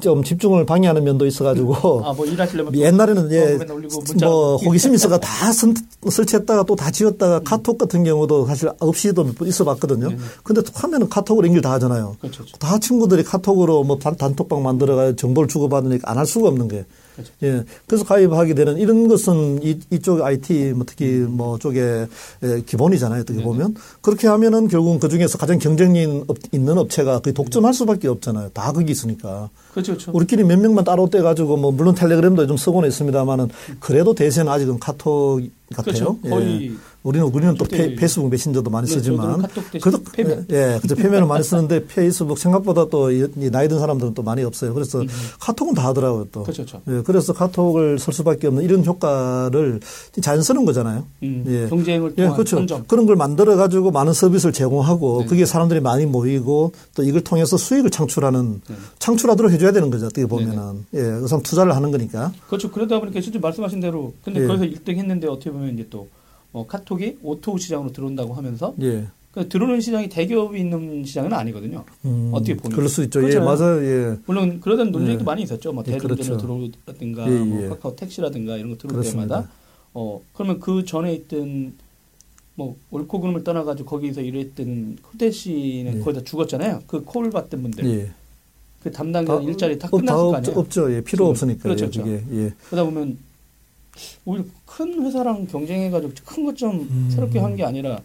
[0.00, 2.26] 좀 집중을 방해하는 면도 있어가지고 아, 뭐
[2.86, 4.56] 옛날에는 예, 뭐 올리고.
[4.64, 5.74] 호기심 있어가 다 선,
[6.08, 10.10] 설치했다가 또 다 지웠다가 카톡 같은 경우도 사실 없이도 몇번 있어봤거든요.
[10.44, 12.16] 근데 하면은 카톡으로 연결 다 하잖아요.
[12.20, 12.56] 그렇죠, 그렇죠.
[12.58, 16.84] 다 친구들이 카톡으로 뭐 단, 단톡방 만들어가 정보를 주고받으니까 안 할 수가 없는 거예요.
[17.18, 17.32] 그렇죠.
[17.42, 17.64] 예.
[17.86, 22.06] 그래서 가입하게 되는 이런 것은 이, 이쪽 IT 뭐 특히 뭐 쪽에
[22.44, 23.22] 예, 기본이잖아요.
[23.22, 23.74] 어떻게 보면.
[24.00, 28.50] 그렇게 하면은 결국은 그 중에서 가장 경쟁력 업- 있는 업체가 거의 독점할 수밖에 없잖아요.
[28.50, 29.50] 다 거기 있으니까.
[29.72, 30.12] 그렇죠, 그렇죠.
[30.14, 33.48] 우리끼리 몇 명만 따로 떼가지고 뭐 물론 텔레그램도 좀 쓰고는 있습니다만은
[33.80, 35.40] 그래도 대세는 아직은 카톡
[35.74, 36.16] 같아요.
[36.16, 36.20] 그렇죠.
[36.22, 36.72] 거의
[37.02, 37.94] 우리는 우리는 또 페.
[37.94, 39.42] 페이스북 메신저도 많이 네, 쓰지만
[39.80, 40.46] 그래도 페이면.
[40.50, 44.74] 예, 그죠 페이면을 많이 쓰는데 페이스북 생각보다 또이 나이 든 사람들은 또 많이 없어요.
[44.74, 45.02] 그래서
[45.40, 46.40] 카톡은 다 하더라고요 또.
[46.40, 46.44] 음.
[46.44, 46.82] 그렇죠, 그렇죠.
[46.88, 49.80] 예, 그래서 카톡을 쓸 수밖에 없는 이런 효과를
[50.20, 51.04] 자연스러운 거잖아요.
[51.22, 51.68] 음, 예.
[51.68, 52.56] 경쟁을 예, 통한 그렇죠.
[52.56, 52.84] 선점.
[52.86, 55.26] 그런 걸 만들어 가지고 많은 서비스를 제공하고 네.
[55.26, 58.76] 그게 사람들이 많이 모이고 또 이걸 통해서 수익을 창출하는 네.
[58.98, 60.06] 창출하도록 해줘야 되는 거죠.
[60.06, 62.32] 어떻게 보면은 예, 그 사람 투자를 하는 거니까.
[62.48, 62.70] 그렇죠.
[62.70, 64.46] 그러다 보니까 실제 말씀하신 대로 근데 예.
[64.46, 66.08] 거기서 1등 했는데 어떻게 보면 이제 또
[66.52, 69.06] 어, 카톡이 O2O 시장으로 들어온다고 하면서 예.
[69.32, 71.84] 그 들어오는 시장이 대기업이 있는 시장은 아니거든요.
[72.06, 73.20] 음, 어떻게 보면 그럴 수 있죠.
[73.20, 73.44] 예, 그렇잖아요.
[73.58, 73.84] 맞아요.
[73.84, 74.16] 예.
[74.26, 75.24] 물론 그러던 논쟁도 예.
[75.24, 75.72] 많이 있었죠.
[75.72, 76.38] 뭐 예, 대리운전 그렇죠.
[76.38, 77.68] 들어오라든가 예, 뭐 예.
[77.68, 79.34] 카카오 택시라든가 이런 거 들어올 그렇습니다.
[79.36, 79.50] 때마다
[79.94, 81.74] 어 그러면 그 전에 있던
[82.54, 84.96] 뭐 옳고 그름을 떠나가지고 거기서 일했던
[85.30, 86.00] 씨는 예.
[86.00, 86.82] 거의 다 죽었잖아요.
[86.86, 88.10] 그 콜 받던 분들 예.
[88.82, 90.58] 그 담당자 일자리 다 없- 끝났을 거 없- 아니에요.
[90.58, 90.92] 없죠.
[90.94, 91.26] 예, 필요.
[91.26, 91.62] 없으니까.
[91.64, 92.10] 그렇죠, 예, 그렇죠.
[92.32, 92.52] 예.
[92.70, 93.18] 그러다 보면
[94.24, 97.10] 오히려 큰 회사랑 경쟁해가지고 큰 것좀 음.
[97.12, 97.98] 새롭게 한 게 아니라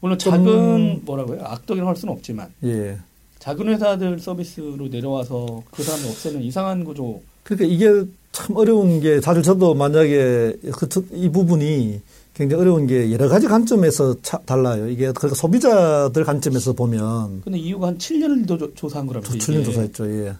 [0.00, 2.96] 물론 좀- 작은 뭐라고요 악덕이라고 할 수는 없지만 예.
[3.38, 9.42] 작은 회사들 서비스로 내려와서 그 사람을 없애는 이상한 구조 그러니까 이게 참 어려운 게 사실
[9.42, 12.00] 저도 만약에 그, 저- 이 부분이
[12.34, 14.88] 굉장히 어려운 게 여러 가지 관점에서 차, 달라요.
[14.88, 19.64] 이게 그러니까 소비자들 관점에서 보면 근데 이유가 한 7년을 더 조- 조사한 거라면서 조- 7년
[19.66, 20.10] 조사했죠.
[20.26, 20.34] 예.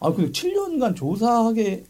[0.00, 1.84] 아, 그 7년간 조사하게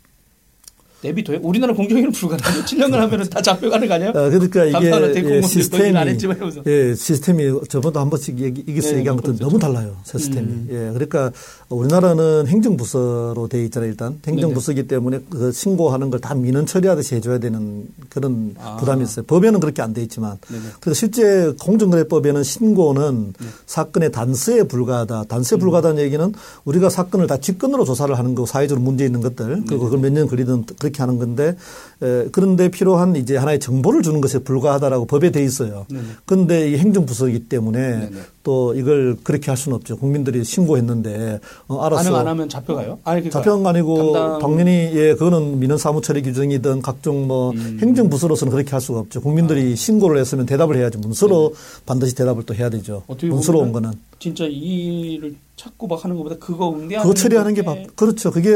[1.03, 1.41] 내비둬요?
[1.43, 2.65] 우리나라 공정위는 불가능해요.
[2.65, 4.11] 7년간 하면은 다 잡혀가는 거 아니에요?
[4.11, 6.63] 아, 그러니까 이게 대공 예, 뭐 시스템이 안 했지만 이러면서.
[6.67, 9.95] 예, 시스템이 저번도 한 번씩 얘기, 이기서 네, 얘기한 몇 것도 번 너무 달라요.
[10.05, 10.47] 시스템이.
[10.47, 10.69] 음.
[10.71, 11.31] 예, 그러니까
[11.69, 13.91] 우리나라는 행정부서로 돼 있잖아요.
[13.91, 18.77] 일단 행정부서기 때문에 그 신고하는 걸 다 민원 처리하듯이 해줘야 되는 그런 아.
[18.79, 19.25] 부담이 있어요.
[19.27, 20.39] 법에는 그렇게 안 돼 있지만.
[20.49, 20.63] 네네.
[20.81, 23.47] 그래서 실제 공정거래법에는 신고는 네.
[23.67, 25.25] 사건의 단서에 불과하다.
[25.25, 26.33] 단서에 불과하다는 얘기는
[26.65, 30.27] 우리가 사건을 다 직권으로 조사를 하는 거 사회적으로 문제 있는 것들 그리고 그걸 몇 년
[30.27, 31.57] 걸리든 그렇게 하는 건데
[32.03, 35.87] 에, 그런데 필요한 이제 하나의 정보를 주는 것에 불과하다라고 법에 돼 있어요.
[36.25, 38.17] 그런데 이 행정부서이기 때문에 네네.
[38.47, 39.97] 또 이걸 그렇게 할 수는 없죠.
[39.97, 42.05] 국민들이 신고했는데 어, 알았어.
[42.05, 43.01] 반응 안 하면 잡혀가요?
[43.03, 47.51] 아니, 그러니까 잡혀간 거 아니고 담당- 당연히 예 그거는 민원 사무 처리 규정이든 각종 뭐
[47.51, 47.79] 음.
[47.83, 49.21] 행정 부서로서는 그렇게 할 수가 없죠.
[49.21, 51.55] 국민들이 신고를 했으면 대답을 해야지 문서로
[51.87, 52.99] 반드시 대답을 또 해야 되죠.
[52.99, 53.03] 네.
[53.09, 57.15] 어떻게 문서로 온 보면은 거는 진짜 이 일을 찾고 막 하는 것보다 그거 응대하는 그거
[57.21, 58.31] 처리하는 게게 밥, 그렇죠.
[58.31, 58.51] 그게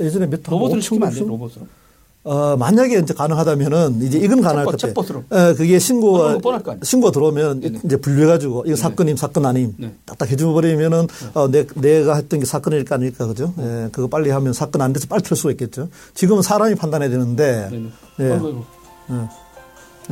[0.00, 1.28] 예전에 몇 로봇으로 5천 시키면 안 돼요, 수?
[1.28, 1.66] 로봇으로.
[2.22, 4.92] 어, 만약에 이제 가능하다면은 이제 이건 가능할 것 같아요.
[4.92, 5.24] 챗봇으로.
[5.32, 6.84] 어, 그게 신고 그런 거 뻔할 거 아니에요.
[6.84, 7.80] 신고 들어오면 네네.
[7.84, 9.94] 이제 분류해 가지고 이거 사건임 사건 아님 네.
[10.04, 13.54] 딱딱 해줘 버리면은 어, 내, 내가 했던 게 사건일까 아닐까 그죠?
[13.58, 15.88] 예, 그거 빨리 하면 사건 안 돼서 빨리 틀 수가 있겠죠.
[16.12, 17.88] 지금은 사람이 판단해야 되는데 네네.
[18.20, 18.32] 예.
[18.32, 18.64] 아이고, 아이고.
[19.12, 19.14] 예.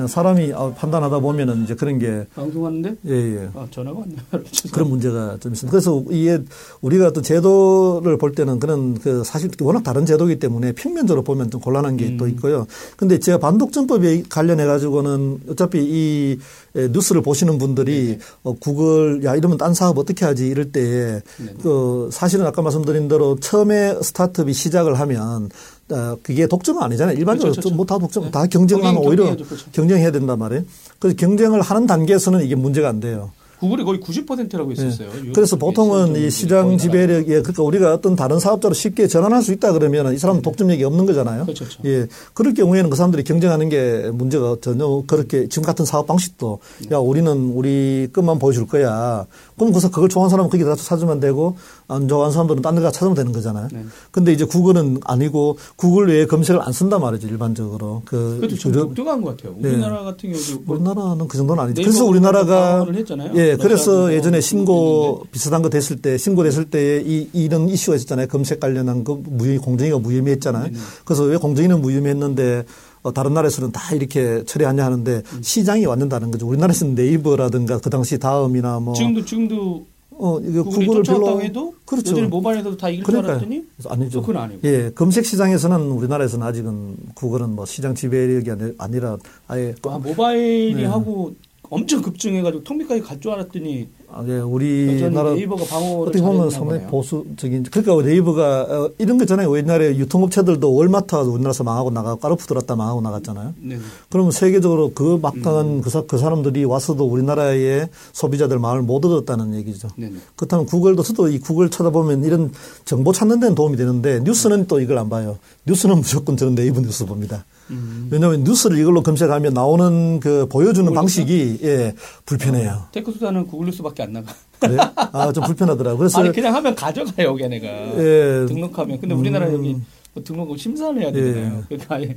[0.07, 3.49] 사람이 아, 판단하다 보면은 이제 그런 게 방송하는데 예, 예.
[3.55, 4.19] 아, 전화가 왔네요.
[4.73, 5.71] 그런 문제가 좀 있습니다.
[5.71, 6.39] 그래서 이게
[6.81, 11.61] 우리가 또 제도를 볼 때는 그런 그 사실 워낙 다른 제도이기 때문에 평면적으로 보면 좀
[11.61, 12.31] 곤란한 게또 음.
[12.31, 12.67] 있고요.
[12.97, 16.39] 근데 제가 반독점법에 관련해 가지고는 어차피 이
[16.75, 21.55] 뉴스를 보시는 분들이 어, 구글 야 이러면 딴 사업 어떻게 하지 이럴 때에 네네.
[21.63, 25.49] 그 사실은 아까 말씀드린 대로 처음에 스타트업이 시작을 하면
[25.91, 27.17] 어, 그게 독점은 아니잖아요.
[27.17, 27.77] 일반적으로 그렇죠, 그렇죠.
[27.77, 28.31] 뭐다 독점, 네.
[28.31, 29.71] 다 경쟁하면 경쟁, 오히려 경쟁해야죠, 그렇죠.
[29.73, 30.65] 경쟁해야 된단 말이에요.
[30.99, 33.31] 그래서 경쟁을 하는 단계에서는 이게 문제가 안 돼요.
[33.61, 35.11] 구글이 거의 90%라고 했었어요.
[35.13, 35.33] 네.
[35.35, 40.15] 그래서 보통은 이 시장 지배력에 그러니까 우리가 어떤 다른 사업자로 쉽게 전환할 수 있다 그러면
[40.15, 41.43] 이 사람은 독점력이 없는 거잖아요.
[41.43, 41.83] 그렇죠, 그렇죠.
[41.87, 42.07] 예.
[42.35, 46.95] 그럴 경우에는 그 사람들이 경쟁하는 게 문제가 전혀 그렇게 지금 같은 사업 방식도 네.
[46.95, 49.27] 야 우리는 우리 것만 보여줄 거야.
[49.59, 51.57] 그럼 그래서 그걸 좋아하는 사람은 거기 가서 찾으면 되고
[51.89, 53.69] 안 좋아하는 사람들은 딴 데 가서 찾으면 되는 거잖아요.
[53.73, 53.85] 네.
[54.11, 58.03] 근데 이제 구글은 아니고 구글 외에 검색을 안 쓴단 말이죠 일반적으로.
[58.05, 59.55] 그 그것도 좀 독특한 것 같아요.
[59.59, 59.71] 네.
[59.71, 61.83] 우리나라 같은 경우도 뭐 우리나라는 그 정도는 아니죠.
[61.83, 62.87] 그래서 우리나라가.
[63.35, 65.25] 예, 그래서 러시아도 예전에 뭐 신고.
[65.33, 68.29] 비슷한 거 됐을 때 신고됐을 때이 이런 이슈가 있었잖아요.
[68.29, 70.65] 검색 관련한 그 무혐의 공정위가 무혐의했잖아요.
[70.65, 70.79] 네네.
[71.05, 72.65] 그래서 왜 공정위는 무혐의했는데
[73.03, 75.43] 어, 다른 나라에서는 다 이렇게 처리하냐 하는데 음.
[75.43, 76.47] 시장이 왔는다는 거죠.
[76.49, 79.87] 우리나라에서는 네이버라든가 그 당시 다음이나 뭐 지금도 지금도
[80.21, 82.11] 어, 이거 구글을 별로 해도 그렇죠.
[82.11, 83.37] 여전히 모바일에서도 다 이길 줄 그러니까요.
[83.37, 84.21] 알았더니 아니죠.
[84.21, 84.61] 그건 아니고.
[84.69, 90.85] 예, 검색 시장에서는 우리나라에서는 아직은 구글은 뭐 시장 지배력이 아니- 아니라 아예 아, 모바일이 네.
[90.87, 91.35] 하고
[91.71, 96.87] 엄청 급증해가지고 통비까지 갈 줄 알았더니 아, 예, 우리나라 어떻게 보면 상당히.
[96.87, 99.55] 보수적인 그러니까 네이버가 어, 이런 거잖아요.
[99.57, 103.55] 옛날에 유통업체들도 월마트가 우리나라에서 망하고 나가고 까르푸 들었다 망하고 나갔잖아요.
[103.61, 103.79] 네.
[104.09, 105.81] 그러면 세계적으로 그 막강한 음.
[105.83, 109.89] 그, 사, 그 사람들이 와서도 우리나라의 소비자들 마음을 못 얻었다는 얘기죠.
[109.97, 110.09] 네.
[110.09, 110.17] 네.
[110.37, 112.51] 그렇다면 구글도 저도 이 구글 찾아보면 이런
[112.87, 115.37] 정보 찾는 데는 도움이 되는데 뉴스는 또 이걸 안 봐요.
[115.67, 117.45] 뉴스는 무조건 저는 네이버 뉴스 봅니다.
[117.71, 118.09] 음.
[118.11, 121.95] 왜냐하면 뉴스를 이걸로 검색하면 나오는 그 보여주는 방식이 예,
[122.27, 122.87] 불편해요.
[122.93, 124.33] 테크수다는 구글 뉴스밖에 안 나가.
[124.61, 124.77] 그래?
[124.97, 125.99] 아, 좀 불편하더라고요.
[125.99, 127.67] 그래서 아니 그냥 하면 가져가요, 걔네가.
[127.67, 128.47] 예.
[128.47, 129.01] 등록하면.
[129.01, 129.55] 근데 우리나라 음.
[129.55, 129.77] 여기
[130.15, 131.59] 뭐 등록을 심사를 해야 되잖아요.
[131.59, 131.63] 예.
[131.69, 132.17] 그러니까 아예 뭐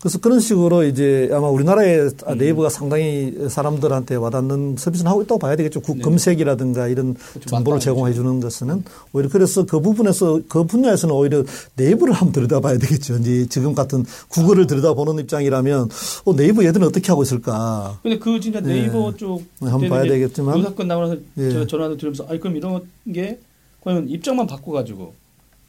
[0.00, 2.38] 그래서 그런 식으로 이제 아마 우리나라의 음.
[2.38, 5.80] 네이버가 상당히 사람들한테 와닿는 서비스는 하고 있다고 봐야 되겠죠.
[5.80, 6.02] 국 네.
[6.02, 7.48] 검색이라든가 이런 그렇죠.
[7.50, 11.44] 정보를 제공해 주는 것은 오히려 그래서 그 부분에서 그 분야에서는 오히려
[11.76, 13.16] 네이버를 한번 들여다봐야 되겠죠.
[13.18, 15.88] 이제 지금 같은 구글을 들여다보는 입장이라면
[16.24, 17.98] 어, 네이버 얘들은 어떻게 하고 있을까?
[18.02, 20.58] 근데 그 진짜 네이버 쪽 네, 한번 봐야 되겠지만.
[20.58, 21.50] 요 사건 나고 나서 예.
[21.50, 22.80] 제가 전화도 드리면서 아니 그럼 이런
[23.12, 23.38] 게
[23.82, 25.14] 그러면 입장만 바꿔 가지고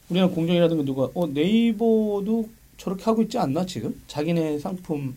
[0.08, 5.14] 우리나라 공정이라든가 누가 어 네이버도 저렇게 하고 있지 않나 지금 자기네 상품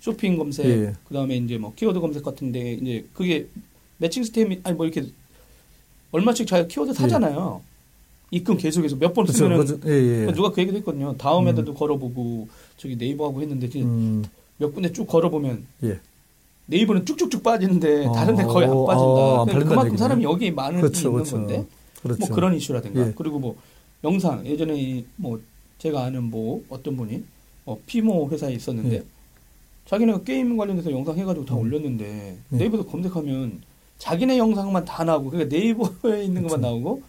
[0.00, 0.92] 쇼핑 검색 예.
[1.08, 3.46] 그다음에 이제 뭐 키워드 검색 같은데 이제 그게
[3.98, 5.08] 매칭 시스템이 아니 뭐 이렇게
[6.10, 7.62] 얼마씩 자기가 키워드 사잖아요
[8.30, 9.38] 입금 계속해서 몇번 그렇죠.
[9.38, 9.80] 쓰면은.
[9.86, 10.32] 예, 예.
[10.32, 14.24] 누가 그 얘기도 했거든요 다음에도 걸어보고 저기 네이버하고 했는데 음,
[14.58, 16.00] 몇 군데 쭉 걸어보면 예.
[16.66, 19.36] 네이버는 쭉쭉쭉 빠지는데 어, 다른 데 거의 안 어, 빠진다.
[19.44, 19.98] 팔린다는 그만큼 얘기네.
[19.98, 21.36] 사람이 여기에 많은 그렇죠, 있는 그렇죠.
[21.36, 21.66] 건데
[22.02, 22.18] 그렇죠.
[22.20, 23.12] 뭐 그런 이슈라든가 예.
[23.16, 23.56] 그리고 뭐
[24.02, 25.40] 영상 예전에 이뭐
[25.82, 27.24] 제가 아는 뭐 어떤 분이
[27.66, 29.02] 어, 피모 회사에 있었는데 예.
[29.86, 31.60] 자기네가 게임 관련해서 영상 해가지고 다 음.
[31.60, 32.56] 올렸는데 예.
[32.56, 33.60] 네이버에서 검색하면
[33.98, 36.66] 자기네 영상만 다 나오고 그러니까 네이버에 있는 것만 그렇죠.
[36.68, 37.02] 나오고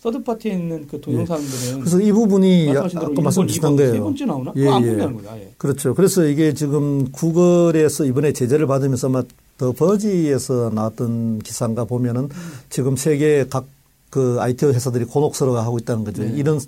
[0.00, 3.78] 서드 파티에 있는 그 동영상들은 그래서 이 부분이 말씀하신 대로 아까 말씀 1번, 비슷한 2번,
[3.78, 4.02] 세 거예요.
[4.02, 4.52] 번째 나오나?
[4.56, 4.96] 예, 안 예.
[4.96, 5.32] 거야.
[5.32, 5.54] 아예.
[5.56, 5.94] 그렇죠.
[5.94, 9.22] 그래서 이게 지금 구글에서 이번에 제재를 받으면서 아마
[9.56, 12.28] The Verge에서 나왔던 기사인가 보면은
[12.70, 13.66] 지금 세계 각
[14.10, 16.22] 그 IT 회사들이 곤혹스러워 하고 있다는 거죠.
[16.22, 16.32] 네.
[16.36, 16.60] 이런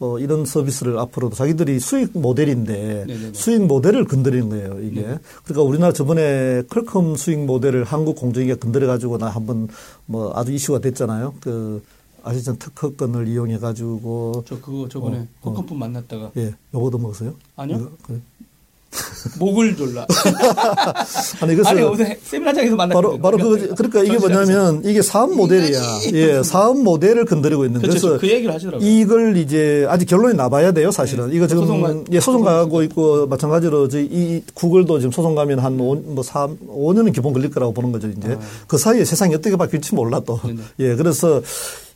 [0.00, 3.32] 어 이런 서비스를 앞으로도 자기들이 수익 모델인데 네네네.
[3.34, 4.78] 수익 모델을 건드리는 거예요.
[4.82, 5.18] 이게 네.
[5.44, 9.68] 그러니까 우리나라 저번에 퀄컴 수익 모델을 한국 공정위가 건드려 가지고 나 한번
[10.06, 11.34] 뭐 아주 이슈가 됐잖아요.
[11.40, 11.82] 그
[12.22, 12.58] 아시잖아요.
[12.58, 15.74] 특허권을 이용해 가지고 저 그거 저번에 어, 어.
[15.74, 17.34] 만났다가 예 요거도 먹었어요?
[17.56, 17.90] 아니요?
[18.02, 18.20] 그래.
[19.38, 20.06] 목을 졸라.
[21.40, 23.20] 아니 그래서 아니 어제 세미나장에서 만났거든요.
[23.20, 25.80] 바로 바로 그 그러니까 이게 뭐냐면 이게 사업 모델이야.
[26.12, 28.00] 예, 사업 모델을 건드리고 있는 그렇죠.
[28.00, 28.88] 그래서 그 얘기를 하시더라고요.
[28.88, 31.30] 이걸 이제 아직 결론이 나봐야 돼요, 사실은.
[31.30, 31.36] 네.
[31.36, 36.22] 이거 지금 소송만- 예, 소송 가고 있고 마찬가지로 저희 이 구글도 지금 소송 가면 한뭐
[36.22, 38.32] 3, 5년은 기본 걸릴 거라고 보는 거죠, 이제.
[38.32, 38.38] 아.
[38.66, 40.40] 그 사이에 세상이 어떻게 바뀔지 몰라 또.
[40.44, 40.58] 네네.
[40.80, 41.42] 예, 그래서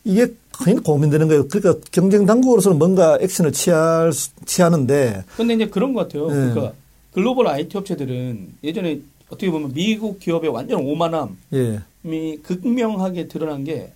[0.03, 0.27] 이게
[0.63, 1.47] 굉장히 고민되는 거예요.
[1.47, 6.27] 그러니까 경쟁 당국으로서는 뭔가 액션을 취할 수- 취하는데 근데 이제 그런 것 같아요.
[6.27, 6.33] 네.
[6.33, 6.71] 그러니까
[7.11, 11.81] 글로벌 IT 업체들은 예전에 어떻게 보면 미국 기업의 완전 오만함이 예.
[12.43, 13.93] 극명하게 드러난 게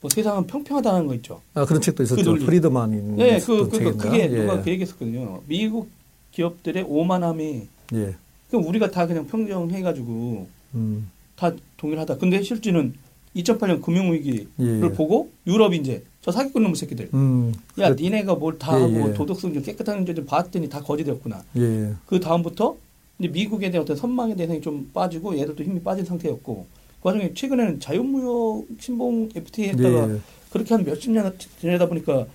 [0.00, 1.40] 뭐 세상은 평평하다는 거 있죠.
[1.54, 2.22] 아, 그런 책도 있었죠.
[2.22, 2.44] 논리.
[2.44, 3.96] 프리드만인 네, 그, 그, 그?
[3.96, 4.28] 그게 예.
[4.28, 5.42] 누가 그 얘기했었거든요.
[5.46, 5.90] 미국
[6.32, 8.14] 기업들의 오만함이 예.
[8.48, 11.10] 그럼 우리가 다 그냥 평정해가지고 음.
[11.36, 12.18] 다 동일하다.
[12.18, 12.94] 근데 실제는
[13.34, 14.88] 2008년 금융위기를 예.
[14.94, 17.08] 보고 유럽이 이제 저 사기꾼 놈의 새끼들.
[17.14, 17.54] 음.
[17.78, 19.14] 야, 그- 니네가 뭘다 예, 하고 예.
[19.14, 21.42] 도덕성 좀 깨끗한 줄 봤더니 다 거지되었구나.
[21.56, 21.94] 예.
[22.06, 22.76] 그 다음부터
[23.16, 26.66] 근데 미국에 대한 어떤 선망의 대상이 좀 빠지고 얘들도 힘이 빠진 상태였고
[27.02, 30.18] 그 와중에 최근에는 자유무역 신봉 FTA 했다가 네.
[30.50, 32.26] 그렇게 한 몇십 년 지내다 보니까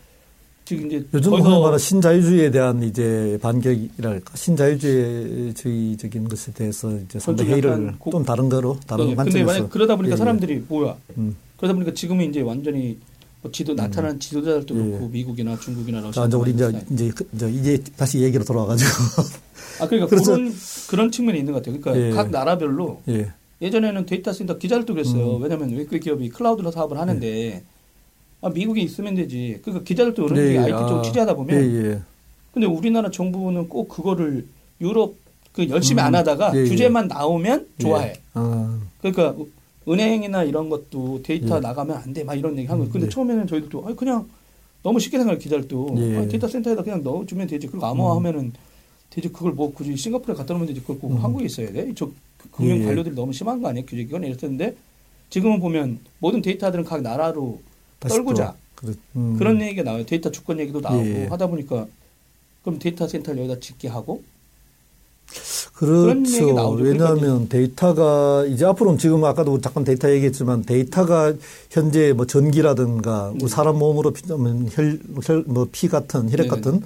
[0.65, 7.53] 지금 이제 요즘 흔히 말하는 신자유주의에 대한 이제 반격이랄까 신자유주의적인 것에 대해서 이제 상당히 좀
[7.53, 10.17] 회의를 좀 다른 거로 다른 네, 근데 관점에서 만약 그러다 보니까 예, 예.
[10.17, 11.35] 사람들이 뭐야 음.
[11.57, 12.97] 그러다 보니까 지금은 이제 완전히 뭐
[13.51, 14.83] 지도 나타나는 지도자들도 예.
[14.89, 18.89] 그렇고 미국이나 중국이나 러시아 자, 이제 우리 이제 이제 그- 이제 이제 다시 얘기로 돌아와가지고
[19.81, 20.53] 아 그러니까 그런
[20.89, 21.79] 그런 측면이 있는 것 같아요.
[21.81, 22.11] 그러니까 예.
[22.11, 23.31] 각 나라별로 예.
[23.61, 25.37] 예전에는 데이터 센터 기자들도 그랬어요.
[25.37, 25.41] 음.
[25.43, 27.63] 왜냐하면 외국 기업이 클라우드로 사업을 하는데
[28.41, 29.59] 아, 미국에 있으면 되지.
[29.63, 30.57] 그러니까 기자들도 그런 예, 게 예.
[30.59, 32.01] IT 쪽 아, 취재하다 보면 예, 예.
[32.53, 34.45] 근데 우리나라 정부는 꼭 그거를
[34.81, 35.15] 유럽
[35.53, 36.07] 그 열심히 음.
[36.07, 36.69] 안 하다가 예, 예.
[36.69, 38.09] 규제만 나오면 좋아해.
[38.09, 38.21] 예.
[38.33, 39.35] 아, 그러니까
[39.87, 41.59] 은행이나 이런 것도 데이터 예.
[41.59, 42.23] 나가면 안 돼.
[42.23, 42.91] 막 이런 얘기 하는 거예요.
[42.91, 43.09] 근데 예.
[43.09, 44.29] 처음에는 저희들도 아니 그냥
[44.81, 46.17] 너무 쉽게 생각해 기자들도 예.
[46.17, 47.67] 아니, 데이터 센터에다 그냥 넣어주면 되지.
[47.67, 48.53] 그리고 암호화하면은
[49.09, 49.29] 되지.
[49.29, 50.81] 그걸 뭐 굳이 싱가포르에 갖다 놓으면 되지.
[50.81, 51.17] 그걸 꼭 음.
[51.23, 51.91] 한국에 있어야 돼.
[51.95, 52.85] 저 그- 금융 예.
[52.85, 53.85] 관료들이 너무 심한 거 아니에요?
[53.85, 54.75] 규제기관 이랬었는데
[55.29, 57.59] 지금은 보면 모든 데이터들은 각 나라로
[57.99, 58.51] 떨구자.
[58.53, 59.37] 또 그렇- 음.
[59.37, 60.05] 그런 얘기가 나와요.
[60.05, 61.25] 데이터 주권 얘기도 나오고 예.
[61.27, 61.87] 하다 보니까
[62.63, 64.21] 그럼 데이터 센터를 여기다 짓게 하고
[65.73, 66.69] 그렇죠.
[66.79, 71.33] 왜냐하면 데이터가 이제 앞으로는 지금 아까도 잠깐 데이터 얘기했지만 데이터가
[71.71, 73.39] 현재 뭐 전기라든가 네.
[73.39, 76.47] 뭐 사람 몸으로 피, 혈, 혈, 뭐피 같은 혈액 네네.
[76.49, 76.81] 같은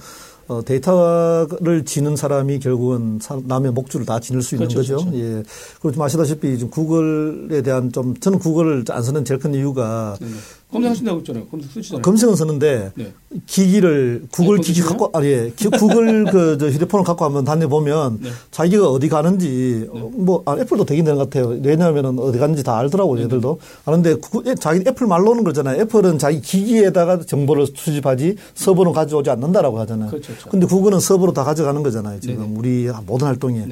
[0.48, 5.06] 어, 데이터를 지는 사람이 결국은 사- 남의 목줄을 다 지닐 수 있는 그렇죠, 거죠.
[5.12, 5.18] 그렇죠.
[5.18, 5.44] 예.
[5.82, 10.32] 그리고 좀 아시다시피 지금 구글에 대한 좀 저는 구글을 안 쓰는 제일 큰 이유가 네네.
[10.72, 11.46] 검색하신다고 했잖아요.
[11.48, 12.02] 검색 쓰시잖아요.
[12.02, 13.14] 검색은 쓰는데 네.
[13.46, 14.82] 기기를 구글 아이폰 기기?
[14.82, 15.52] 갖고 아니 예.
[15.56, 18.30] 기- 구글 그 저 휴대폰을 갖고 한번 다녀 보면 네.
[18.52, 21.58] 자기가 어디 가는지 어, 뭐 아, 애플도 되긴 되는 것 같아요.
[21.64, 23.60] 왜냐하면은 어디 가는지 다 알더라고요, 얘들도.
[23.86, 25.80] 아는데 구- 예, 자기 애플 말로 오는 거잖아요.
[25.82, 30.10] 애플은 자기 기기에다가 정보를 수집하지 서버는 가져오지 않는다라고 하잖아요.
[30.10, 30.50] 그렇죠, 그렇죠.
[30.50, 32.20] 근데 구글은 서버로 다 가져가는 거잖아요.
[32.20, 32.58] 지금.
[32.58, 33.66] 우리 모든 활동에.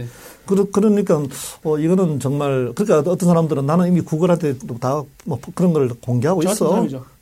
[0.46, 0.56] 네.
[0.56, 1.22] 그러, 그러니까
[1.64, 5.08] 어 이거는 정말 그러니까 어떤 사람들은 나는 이미 구글한테 다뭐
[5.56, 6.66] 그런 걸 공개하고 저 있어.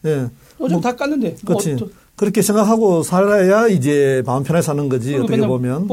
[0.06, 0.30] 예.
[0.60, 1.24] 어차피 다 깠는데.
[1.46, 1.74] 뭐 그렇지.
[1.74, 5.88] 어떠- 그렇게 생각하고 살아야 이제 마음 편하게 사는 거지 어떻게 보면.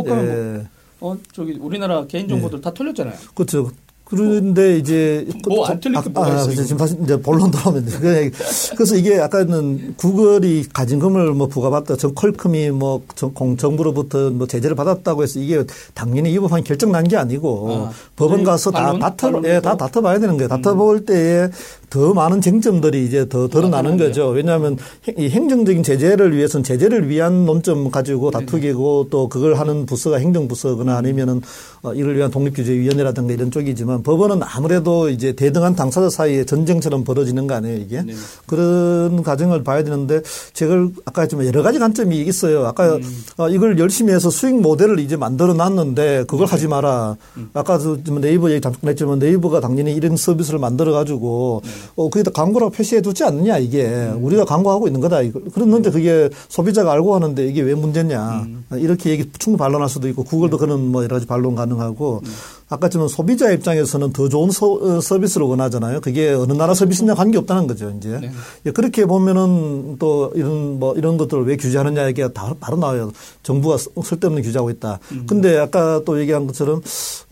[0.60, 0.66] 예.
[1.00, 3.14] 어 저기 우리나라 개인 정보들 다 털렸잖아요.
[3.34, 3.70] 그렇죠.
[4.10, 6.62] 그런데 이제 뭐안 틀릴 게 뭐가 있어, 그래서 이거.
[6.64, 8.30] 지금 다시 이제 본론 돌아오면 돼.
[8.76, 14.74] 그래서 이게 아까는 구글이 가진금을 뭐 부과받다, 정 퀄컴이 뭐 정, 공- 정부로부터 뭐 제재를
[14.74, 15.62] 받았다고 해서 이게
[15.94, 18.98] 당연히 위법한 결정 난 게 아니고 아, 법원 가서 다?
[18.98, 19.60] 다퉈, 예?
[19.60, 20.48] 다 다퉈봐야 되는 거예요.
[20.48, 21.48] 다퉈볼 때에
[21.90, 23.98] 더 많은 쟁점들이 이제 더 드러나는?
[23.98, 24.28] 거죠.
[24.28, 24.78] 왜냐하면
[25.18, 28.46] 이 행정적인 제재를 위해서는 제재를 위한 논점 가지고 네네.
[28.46, 31.42] 다투기고 또 그걸 하는 부서가 행정부서거나 아니면은
[31.82, 37.54] 어, 이를 위한 독립규제위원회라든가 이런 쪽이지만 법원은 아무래도 이제 대등한 당사자 사이에 전쟁처럼 벌어지는 거
[37.54, 38.14] 아니에요 이게 네네.
[38.46, 40.20] 그런 과정을 봐야 되는데
[40.52, 42.66] 제가 아까 했지만 여러 가지 관점이 있어요.
[42.66, 43.24] 아까 음.
[43.36, 46.50] 어, 이걸 열심히 해서 수익 모델을 이제 만들어 놨는데 그걸 네.
[46.52, 47.16] 하지 마라.
[47.36, 47.50] 음.
[47.52, 51.70] 아까도 좀 네이버 얘기 잠깐 했지만 네이버가 당연히 이런 서비스를 만들어 가지고 네.
[51.96, 54.18] 어, 거기다 광고라고 표시해 두지 않느냐 이게 음.
[54.22, 55.22] 우리가 광고하고 있는 거다.
[55.22, 55.40] 이거.
[55.52, 58.42] 그랬는데 그게 소비자가 알고 하는데 이게 왜 문제냐.
[58.46, 58.64] 음.
[58.76, 62.30] 이렇게 얘기 충분히 반론할 수도 있고 구글도 그런 뭐 여러 가지 반론 가능하고 음.
[62.68, 66.00] 아까처럼 소비자 입장에서는 더 좋은 서, 어, 서비스를 원하잖아요.
[66.00, 68.16] 그게 어느 나라 서비스냐 관계 없다는 거죠, 이제.
[68.20, 68.30] 네.
[68.66, 73.10] 예, 그렇게 보면은 또 이런 뭐 이런 것들을 왜 규제하느냐 얘기가 다 바로 나와요.
[73.42, 75.00] 정부가 쓸- 쓸데없는 규제하고 있다.
[75.12, 75.26] 음.
[75.28, 76.80] 근데 아까 또 얘기한 것처럼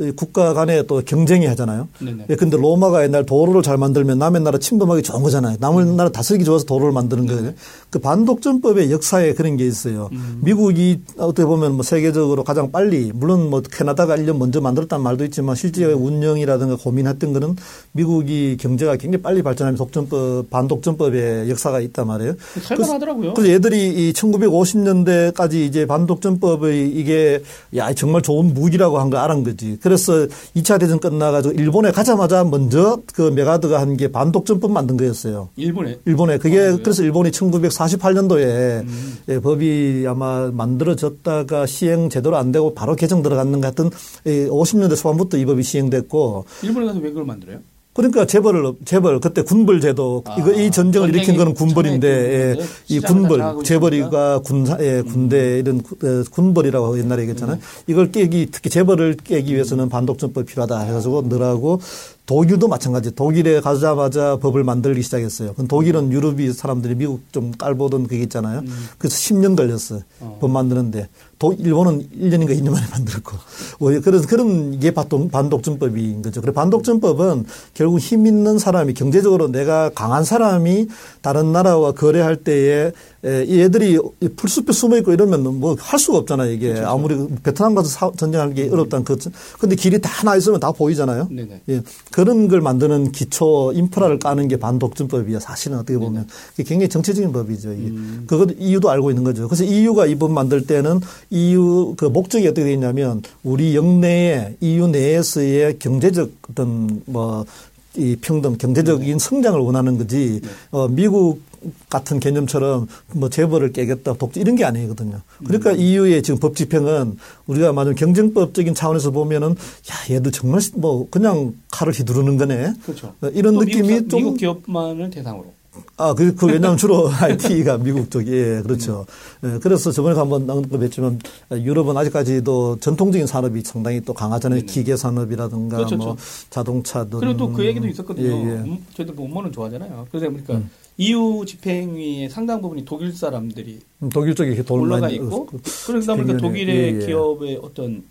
[0.01, 1.87] 이 국가 간에 또 경쟁이 하잖아요.
[2.01, 2.27] 네네.
[2.31, 5.57] 예, 근데 로마가 옛날 도로를 잘 만들면 남의 나라 침범하기 좋은 거잖아요.
[5.61, 5.97] 남의 음.
[5.97, 7.35] 나라 다스리기 좋아서 도로를 만드는 네.
[7.35, 7.53] 거예요.
[7.91, 10.09] 그 반독점법의 역사에 그런 게 있어요.
[10.13, 10.41] 음.
[10.43, 15.55] 미국이 어떻게 보면 뭐 세계적으로 가장 빨리 물론 뭐 캐나다가 1년 먼저 만들었다는 말도 있지만
[15.57, 16.03] 실제 음.
[16.05, 17.57] 운영이라든가 고민했던 거는
[17.93, 22.35] 미국이 경제가 굉장히 빨리 발전하면 독점법 반독점법의 역사가 있단 말이에요.
[22.63, 23.35] 살벌하더라고요.
[23.35, 27.43] 그래서 얘들이 이 1950년대까지 이제 반독점법의 이게
[27.77, 29.79] 야 정말 좋은 무기라고 한 거 알은 거지.
[29.81, 35.49] 그래서 2차 대전 끝나가지고 일본에 가자마자 먼저 그 메가드가 한 게 반 독점법 만든 거였어요.
[35.57, 36.77] 일본에 일본에 그게 아?
[36.77, 39.19] 그래서 일본이 1948년도에 음.
[39.29, 43.91] 예, 법이 아마 만들어졌다가 시행 제대로 안 되고 바로 개정 들어갔는 것 같은
[44.27, 47.59] 50년대 초반부터 이 법이 시행됐고 일본에 가서 왜 그걸 만들어요?
[47.95, 53.01] 그러니까 재벌을 재벌 그때 군벌 제도 아, 이거 이 전쟁을 일으킨 거는 군벌인데 예, 이
[53.01, 57.59] 군벌 재벌이가 군사 예, 군대 이런 구- 어, 군벌이라고 옛날에 얘기했잖아요.
[57.89, 61.81] 이걸 깨기 특히 재벌을 깨기 위해서는 반독점법 이 필요하다 해가지고 늘하고
[62.29, 63.15] 독일도 마찬가지.
[63.15, 65.55] 독일에 가자마자 법을 만들기 시작했어요.
[65.55, 68.59] 그 독일은 유럽이 사람들이 미국 좀 깔보던 그게 있잖아요.
[68.61, 68.89] 음.
[68.99, 70.03] 그래서 10년 걸렸어요.
[70.21, 70.37] 어.
[70.39, 71.09] 법 만드는데.
[71.39, 73.37] 도, 일본은 1년인가 2년 만에 만들었고.
[73.79, 76.41] 뭐 그래서 그런 게 반독점법인 거죠.
[76.41, 80.89] 그래 반독점법은 결국 힘 있는 사람이 경제적으로 내가 강한 사람이
[81.23, 82.93] 다른 나라와 거래할 때에
[83.25, 83.99] 얘들이
[84.37, 86.53] 풀숲에 숨어 있고 이러면 뭐 할 수가 없잖아요.
[86.53, 86.89] 이게 그렇죠.
[86.89, 89.17] 아무리 베트남 가서 사, 전쟁하는 게 어렵다는 그.
[89.59, 91.29] 근데 길이 다 나 있으면 다 보이잖아요.
[91.31, 91.63] 네네.
[91.69, 91.83] 예.
[92.11, 95.39] 그런 걸 만드는 기초 인프라를 까는 게 반독점법이야.
[95.41, 96.27] 사실은 어떻게 보면.
[96.57, 97.73] 굉장히 정치적인 법이죠.
[97.73, 97.89] 이게.
[97.89, 98.25] 음.
[98.27, 99.47] 그것 이유도 알고 있는 거죠.
[99.49, 105.79] 그래서 이유가 이법 만들 때는 EU 그 목적이 어떻게 되어 있냐면 우리 영내에 EU 내에서의
[105.79, 109.19] 경제적 어떤 뭐이 평등, 경제적인 네.
[109.19, 110.49] 성장을 원하는 거지, 네.
[110.71, 111.43] 어, 미국
[111.89, 115.21] 같은 개념처럼 뭐 재벌을 깨겠다, 독재 이런 게 아니거든요.
[115.45, 115.81] 그러니까 음.
[115.81, 121.93] EU의 지금 법 집행은 우리가 말하면 경쟁법적인 차원에서 보면은 야, 얘도 정말 뭐 그냥 칼을
[121.93, 122.75] 휘두르는 거네.
[122.85, 123.15] 그렇죠.
[123.21, 124.19] 어, 이런 느낌이 미국, 좀.
[124.21, 125.58] 미국 기업만을 대상으로.
[125.97, 129.07] 아, 그, 그 왜냐하면 주로 IT가 미국 쪽이, 예, 그렇죠.
[129.45, 131.21] 예, 그래서 저번에도 한번 언급했지만
[131.53, 134.63] 유럽은 아직까지도 전통적인 산업이 상당히 또 강하잖아요.
[134.63, 136.23] 기계 산업이라든가 그렇죠, 뭐 그렇죠.
[136.51, 137.21] 자동차든.
[137.21, 138.27] 그리고 또 그 얘기도 있었거든요.
[138.27, 138.55] 예, 예.
[138.59, 140.07] 음, 저희도 뭐 음모는 좋아하잖아요.
[140.11, 140.71] 그래서 그러니까 음.
[140.99, 145.47] EU 집행위의 상당 부분이 독일 사람들이 음, 독일 쪽에 올라가 있고
[145.87, 147.07] 그러다 보니까 독일의 예, 예.
[147.07, 148.03] 기업의 어떤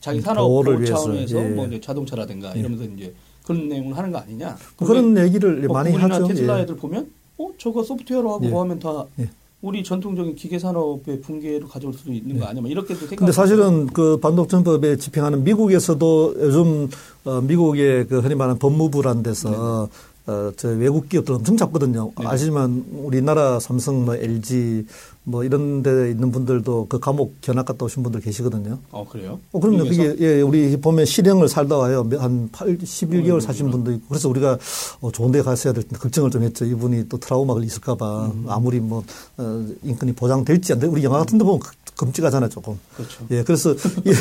[0.00, 4.56] 자기 산업 보호 차원에서 예, 뭐 자동차라든가 이러면서 이제 그런 내용을 하는 거 아니냐.
[4.76, 6.26] 그런 얘기를 뭐 많이 하죠.
[6.28, 8.48] 테슬라 애들 보면 어 저거 소프트웨어로 하고 예.
[8.48, 9.28] 뭐 하면 다 예.
[9.62, 12.48] 우리 전통적인 기계 산업의 붕괴로 가져올 수도 있는 거 예.
[12.48, 12.60] 아니야?
[12.60, 13.16] 뭐 이렇게도 생각.
[13.16, 16.88] 근데 사실은 그 반독점법에 집행하는 미국에서도 요즘
[17.24, 19.88] 어, 미국의 그 흔히 말하는 법무부란 데서
[20.26, 20.32] 네.
[20.32, 22.12] 어, 저 외국 기업들 엄청 잡거든요.
[22.18, 22.26] 네.
[22.26, 24.86] 아시지만 우리나라 삼성, 뭐 LG
[25.24, 28.78] 뭐 이런 데 있는 분들도 그 감옥 견학 갔다 오신 분들 계시거든요.
[28.90, 29.38] 어, 그래요?
[29.52, 29.84] 어, 그럼요.
[29.84, 32.08] 그게, 예, 우리 보면 실형을 살다 와요.
[32.18, 34.08] 한 8, 11개월 어, 사신 분도 있고.
[34.08, 34.58] 그래서 우리가
[35.00, 36.64] 어, 좋은 데 갔어야 될 텐데 걱정을 좀 했죠.
[36.64, 38.32] 이분이 또 트라우마가 있을까봐.
[38.34, 38.44] 음.
[38.48, 39.04] 아무리 뭐,
[39.36, 40.88] 어, 인권이 보장될지 안 돼.
[40.88, 41.60] 우리 영화 같은 데 보면
[41.96, 42.78] 금찍하잖아요, 조금.
[42.96, 43.24] 그렇죠.
[43.30, 43.74] 예, 그래서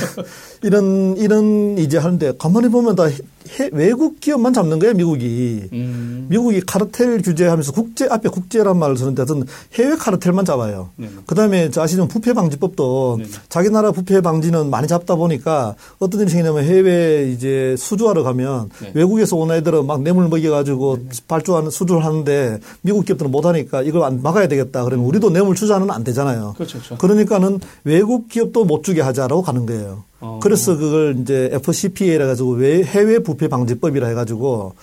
[0.61, 3.15] 이런, 이런 이제 하는데 가만히 보면 다 해,
[3.71, 5.69] 외국 기업만 잡는 거예요, 미국이.
[5.73, 6.27] 음.
[6.29, 10.89] 미국이 카르텔 규제하면서 국제, 앞에 국제란 말을 쓰는데 어떤 해외 카르텔만 잡아요.
[11.25, 13.19] 그 다음에 아시는 부패 방지법도.
[13.49, 18.91] 자기 나라 부패 방지는 많이 잡다 보니까 어떤 일이 생기냐면 해외 이제 수주하러 가면 네.
[18.93, 24.47] 외국에서 온 애들은 막 뇌물 먹여가지고 발주하는 수주를 하는데 미국 기업들은 못하니까 이걸 안 막아야
[24.47, 24.83] 되겠다.
[24.83, 26.53] 그러면 우리도 뇌물 투자는 안 되잖아요.
[26.55, 26.97] 그렇죠, 그렇죠.
[26.97, 30.03] 그러니까는 외국 기업도 못 주게 하자라고 가는 거예요.
[30.21, 30.39] 어.
[30.41, 34.73] 그래서 그걸 이제 FCPA라 가지고 해외 부패 방지법이라 해가지고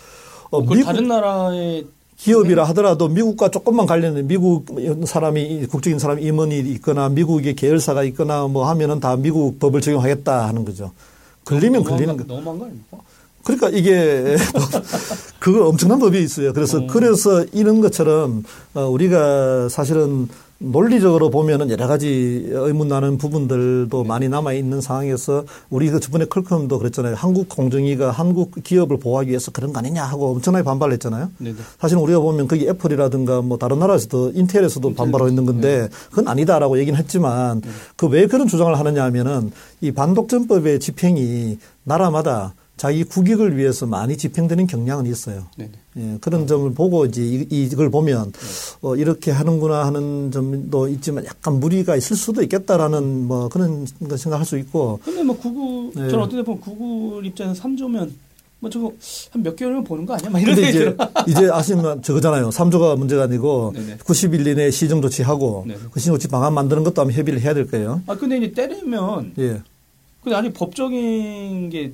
[0.50, 4.66] 어, 미국 다른 나라의 기업이라 하더라도 미국과 조금만 관련된 미국
[5.06, 10.64] 사람이 국적인 사람이 임원이 있거나 미국의 계열사가 있거나 뭐 하면은 다 미국 법을 적용하겠다 하는
[10.64, 10.90] 거죠.
[11.44, 12.24] 걸리면 걸리는 거.
[12.24, 12.98] 너무한 거 아닙니까?
[13.44, 14.36] 그러니까 이게
[15.38, 16.52] 그거 엄청난 법이 있어요.
[16.52, 16.86] 그래서 음.
[16.88, 18.42] 그래서 이런 것처럼
[18.74, 20.28] 어, 우리가 사실은
[20.60, 24.08] 논리적으로 보면은 여러 가지 의문 나는 부분들도 네.
[24.08, 27.14] 많이 남아 있는 상황에서 우리 그 저번에 컬컴도 그랬잖아요.
[27.14, 31.30] 한국 공정위가 한국 기업을 보호하기 위해서 그런 거 아니냐 하고 엄청나게 반발을 했잖아요.
[31.38, 31.54] 네.
[31.78, 34.96] 사실은 우리가 보면 그게 애플이라든가 뭐 다른 나라에서도 인텔에서도 인텔.
[34.96, 35.88] 반발하고 있는 건데 네.
[36.10, 37.68] 그건 아니다라고 얘기는 했지만 네.
[37.96, 45.04] 그왜 그런 주장을 하느냐 하면은 이 반독점법의 집행이 나라마다 자기 국익을 위해서 많이 집행되는 경향은
[45.06, 45.46] 있어요.
[45.56, 48.38] 네 예, 그런 점을 보고 이제 이, 걸 보면 네.
[48.82, 54.46] 어, 이렇게 하는구나 하는 점도 있지만 약간 무리가 있을 수도 있겠다라는 뭐 그런 거 생각할
[54.46, 55.00] 수 있고.
[55.04, 56.08] 근데 뭐 구글 네.
[56.08, 58.10] 저는 어떻게 보면 구글 입장에서 3조면
[58.60, 58.92] 뭐 저거
[59.32, 60.30] 한 몇 개월이면 보는 거 아니야?
[60.30, 60.96] 막 이런 근데 이제,
[61.28, 62.50] 이제 아시면 저거잖아요.
[62.50, 63.96] 3조가 문제가 아니고 네네.
[63.98, 65.80] 90일 이내에 시정 조치하고 네네.
[65.90, 68.02] 그 시정 조치 방안 만드는 것도 아마 협의를 해야 될 거예요.
[68.06, 69.62] 아 근데 이제 때리면 예.
[70.22, 71.92] 근데 아니 법적인 게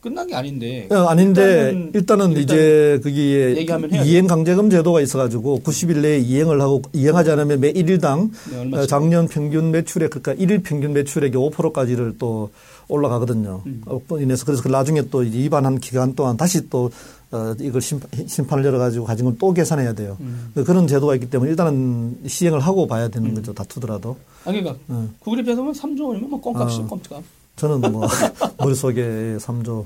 [0.00, 0.88] 끝난 게 아닌데.
[0.90, 3.66] 어, 아닌데 일단은, 일단은 이제 그게
[4.04, 8.30] 이행 강제금 제도가 있어가지고 90일 내에 이행을 하고 이행하지 않으면 매 1일당
[8.70, 12.50] 네, 작년 평균 매출액 그러니까 1일 평균 매출액의 5%까지를 또
[12.88, 13.62] 올라가거든요.
[13.66, 13.82] 음.
[13.86, 16.90] 어, 인해서 그래서 그 나중에 또 위반한 기간 동안 다시 또
[17.30, 20.16] 어, 이걸 심판, 을 열어가지고 가진 걸 또 계산해야 돼요.
[20.20, 20.52] 음.
[20.54, 23.34] 그런 제도가 있기 때문에 일단은 시행을 하고 봐야 되는 음.
[23.34, 23.52] 거죠.
[23.52, 24.16] 다투더라도.
[24.44, 25.08] 아, 그러니까 어.
[25.18, 26.86] 국립 에서면 3조 원이면 뭐 껌값이 어.
[26.86, 27.22] 껌값.
[27.58, 28.06] 저는 뭐
[28.58, 29.84] 머릿속에 3조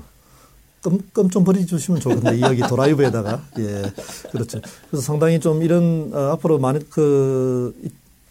[1.13, 3.83] 껌좀 버려주시면 좋겠는데 이야기 도라이브에다가 예
[4.31, 4.59] 그렇죠.
[4.89, 7.73] 그래서 상당히 좀 이런 어, 앞으로 많이 그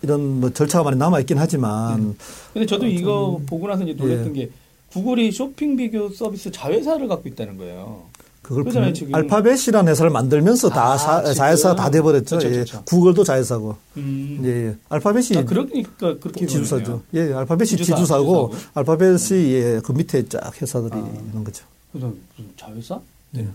[0.03, 1.99] 이런 뭐 절차가 많이 남아 있긴 하지만.
[1.99, 2.17] 음.
[2.53, 4.41] 근데 저도 어, 이거 보고 나서 이제 놀랐던 예.
[4.41, 4.51] 게
[4.93, 8.03] 구글이 쇼핑 비교 서비스 자회사를 갖고 있다는 거예요.
[8.43, 9.15] 그걸 그잖아요, 지금.
[9.15, 12.39] 알파벳이라는 회사를 만들면서 다 아, 사, 자회사 다 돼버렸죠.
[12.39, 12.79] 그렇죠, 그렇죠.
[12.79, 12.83] 예.
[12.85, 13.77] 구글도 자회사고.
[13.97, 14.41] 음.
[14.45, 14.77] 예, 예.
[14.89, 15.39] 알파벳이.
[15.39, 17.03] 아, 그러니까 그렇게 지주사죠.
[17.15, 20.99] 예, 알파벳이 지주사, 지주사고, 지주사고, 알파벳이 예, 그 밑에 쫙 회사들이 아.
[20.99, 21.65] 있는 거죠.
[21.93, 22.13] 그래서
[22.57, 23.01] 자회사?
[23.31, 23.47] 네.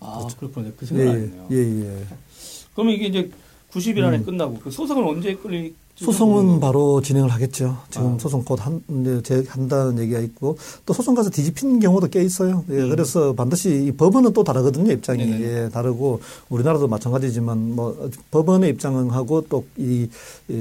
[0.00, 0.36] 아 그렇죠.
[0.36, 0.72] 그렇군요.
[0.76, 1.48] 그 예, 생각 안 예, 했네요.
[1.52, 1.56] 예,
[2.00, 2.06] 예.
[2.74, 3.30] 그러면 이게 이제
[3.74, 4.24] 90일 안에 음.
[4.24, 5.74] 끝나고 그 소송은 언제 끌리?
[5.96, 7.78] 소송은 바로 진행을 하겠죠.
[7.88, 8.18] 지금 아.
[8.18, 10.56] 소송 곧 한, 이제 제- 한다는 얘기가 있고
[10.86, 12.64] 또 소송 가서 뒤집히는 경우도 꽤 있어요.
[12.70, 12.90] 예, 음.
[12.90, 14.90] 그래서 반드시 이 법원은 또 다르거든요.
[14.92, 15.22] 입장이.
[15.22, 20.08] 예, 다르고 우리나라도 마찬가지지만 뭐 법원의 입장하고 또이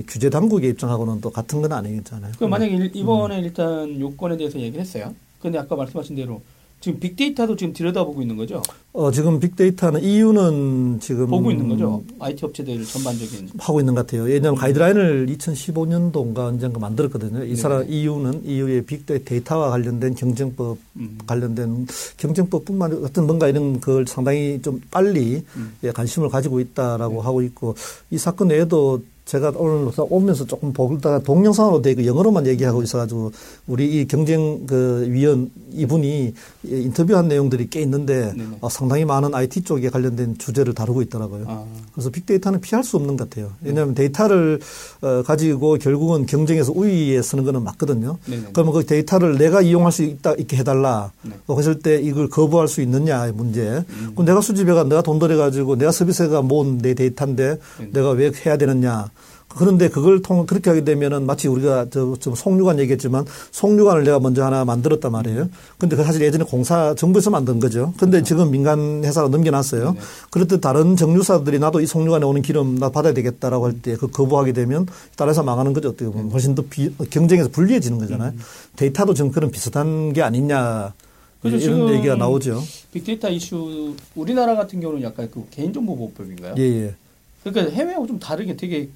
[0.07, 2.33] 규제 당국의 입장하고는 또 같은 건 아니겠잖아요.
[2.37, 2.81] 그 만약에 음.
[2.83, 5.13] 일- 이번에 일단 요건에 대해서 얘기를 했어요.
[5.41, 6.41] 근데 아까 말씀하신 대로
[6.83, 8.61] 지금 빅데이터도 지금 들여다보고 있는 거죠.
[8.91, 12.03] 어, 지금 빅데이터는 EU는 지금 보고 있는 거죠.
[12.19, 13.51] IT 업체들 전반적인.
[13.57, 14.29] 하고 있는 것 같아요.
[14.29, 17.45] 예전에 가이드라인을 2015년도인가 언젠가 만들었거든요.
[17.45, 17.93] 이 사람 네.
[17.93, 21.17] EU는 EU의 빅데이터와 관련된 경쟁법 음.
[21.25, 25.75] 관련된 경쟁법뿐만 아니라 어떤 뭔가 이런 걸 상당히 좀 빨리 음.
[25.85, 27.21] 예, 관심을 가지고 있다라고 네.
[27.21, 27.75] 하고 있고
[28.11, 33.31] 이 사건 외에도 제가 오늘 오면서 조금 보다가 동영상으로 되고 영어로만 얘기하고 있어가지고
[33.67, 36.33] 우리 이 경쟁 그 위원 이분이
[36.69, 38.33] 예, 인터뷰한 내용들이 꽤 있는데.
[38.61, 41.45] 어, 상당히 많은 IT 쪽에 관련된 주제를 다루고 있더라고요.
[41.47, 43.51] 아, 그래서 빅데이터는 피할 수 없는 것 같아요.
[43.61, 44.59] 왜냐하면 데이터를
[45.01, 48.17] 어, 가지고 결국은 경쟁에서 우위에 서는 거는 맞거든요.
[48.25, 48.47] 네네.
[48.53, 51.11] 그러면 그 데이터를 내가 이용할 수 있다 이렇게 해달라.
[51.21, 51.33] 네.
[51.47, 53.83] 어, 그랬을 때 이걸 거부할 수 있느냐의 문제.
[53.89, 54.11] 음.
[54.13, 57.89] 그럼 내가 수집해가 내가 돈 들여가지고 내가 서비스가 모은 내 데이터인데 네.
[57.91, 59.09] 내가 왜 해야 되느냐.
[59.57, 64.43] 그런데 그걸 통 그렇게 하게 되면은 마치 우리가 저, 저 송유관 얘기했지만 송유관을 내가 먼저
[64.43, 65.49] 하나 만들었단 말이에요.
[65.77, 67.93] 근데 그 사실 예전에 공사 정부에서 만든 거죠.
[67.97, 69.91] 근데 지금 민간 회사가 넘겨놨어요.
[69.93, 69.99] 네.
[70.31, 74.53] 그렇듯 다른 정유사들이 나도 이 송유관에 오는 기름 나 받아야 되겠다라고 할 때 그 거부하게
[74.53, 75.89] 되면 다른 회사 망하는 거죠.
[75.89, 78.33] 어떻게 보면 훨씬 더 비, 경쟁에서 불리해지는 거잖아요.
[78.75, 80.93] 데이터도 지금 그런 비슷한 게 아니냐.
[81.41, 82.63] 그래서 이런 얘기가 나오죠.
[82.93, 86.55] 빅데이터 이슈 우리나라 같은 경우는 약간 그 개인정보보호법인가요?
[86.57, 86.95] 예, 예.
[87.43, 88.89] 그러니까 해외하고 좀 다르게 되게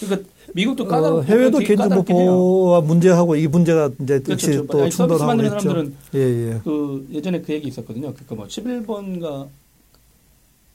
[0.00, 2.24] 그러니까 미국도 어, 까다롭고 해외도 되게 까다롭긴 해요.
[2.24, 4.66] 개인정보 보호와 문제하고 이 문제가 이제 그렇죠, 그렇죠.
[4.66, 5.68] 또 아니, 서비스 만드는 있죠.
[5.68, 6.60] 사람들은 예, 예.
[6.64, 8.12] 그 예전에 그 얘기 있었거든요.
[8.12, 9.48] 그러니까 뭐 11번가 음.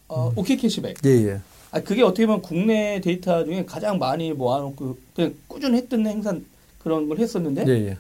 [0.10, 0.97] 어, 오케이 캐시백.
[1.05, 1.41] 예, 예.
[1.72, 6.34] 아 그게 어떻게 보면 국내 데이터 중에 가장 많이 모아놓고 그냥 꾸준히 했던 행사
[6.80, 7.97] 그런 걸 했었는데 예, 예.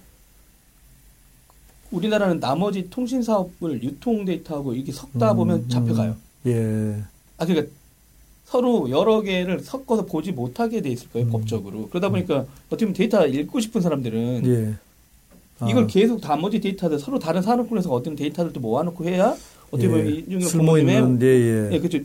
[1.91, 6.15] 우리나라는 나머지 통신 사업을 유통 데이터하고 이게 섞다 보면 음, 잡혀가요.
[6.47, 7.03] 예.
[7.37, 7.71] 아 그러니까
[8.47, 11.31] 서로 여러 개를 섞어서 보지 못하게 돼 있을 거예요 음.
[11.31, 11.89] 법적으로.
[11.89, 14.75] 그러다 보니까 어떻게 보면 데이터 읽고 싶은 사람들은 예.
[15.59, 19.35] 아, 이걸 계속 나머지 데이터들 서로 다른 산업군에서 어떤 데이터들도 모아놓고 해야
[19.69, 20.39] 어떻게 보면 예.
[20.39, 21.69] 쓸모 부모님의 예, 예.
[21.73, 21.99] 예, 그죠.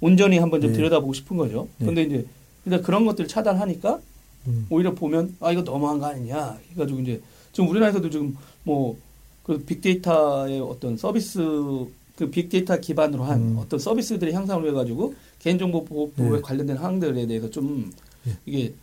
[0.00, 0.74] 온전히 한번 좀 예.
[0.74, 1.68] 들여다보고 싶은 거죠.
[1.80, 1.86] 예.
[1.86, 2.26] 근데 이제
[2.64, 4.00] 일단 그런 것들을 차단하니까
[4.48, 4.66] 음.
[4.70, 7.20] 오히려 보면 아 이거 너무한 거 아니냐 해가지고 이제
[7.52, 8.96] 지금 우리나라에서도 지금 뭐
[9.46, 11.38] 그 빅데이터의 어떤 서비스
[12.16, 13.58] 그 빅데이터 기반으로 한 음.
[13.58, 15.14] 어떤 서비스들이 향상을 해가지고
[15.46, 16.40] 개인정보 보호법에 예.
[16.40, 17.92] 관련된 항들에 대해서 좀
[18.26, 18.32] 예.
[18.46, 18.74] 이게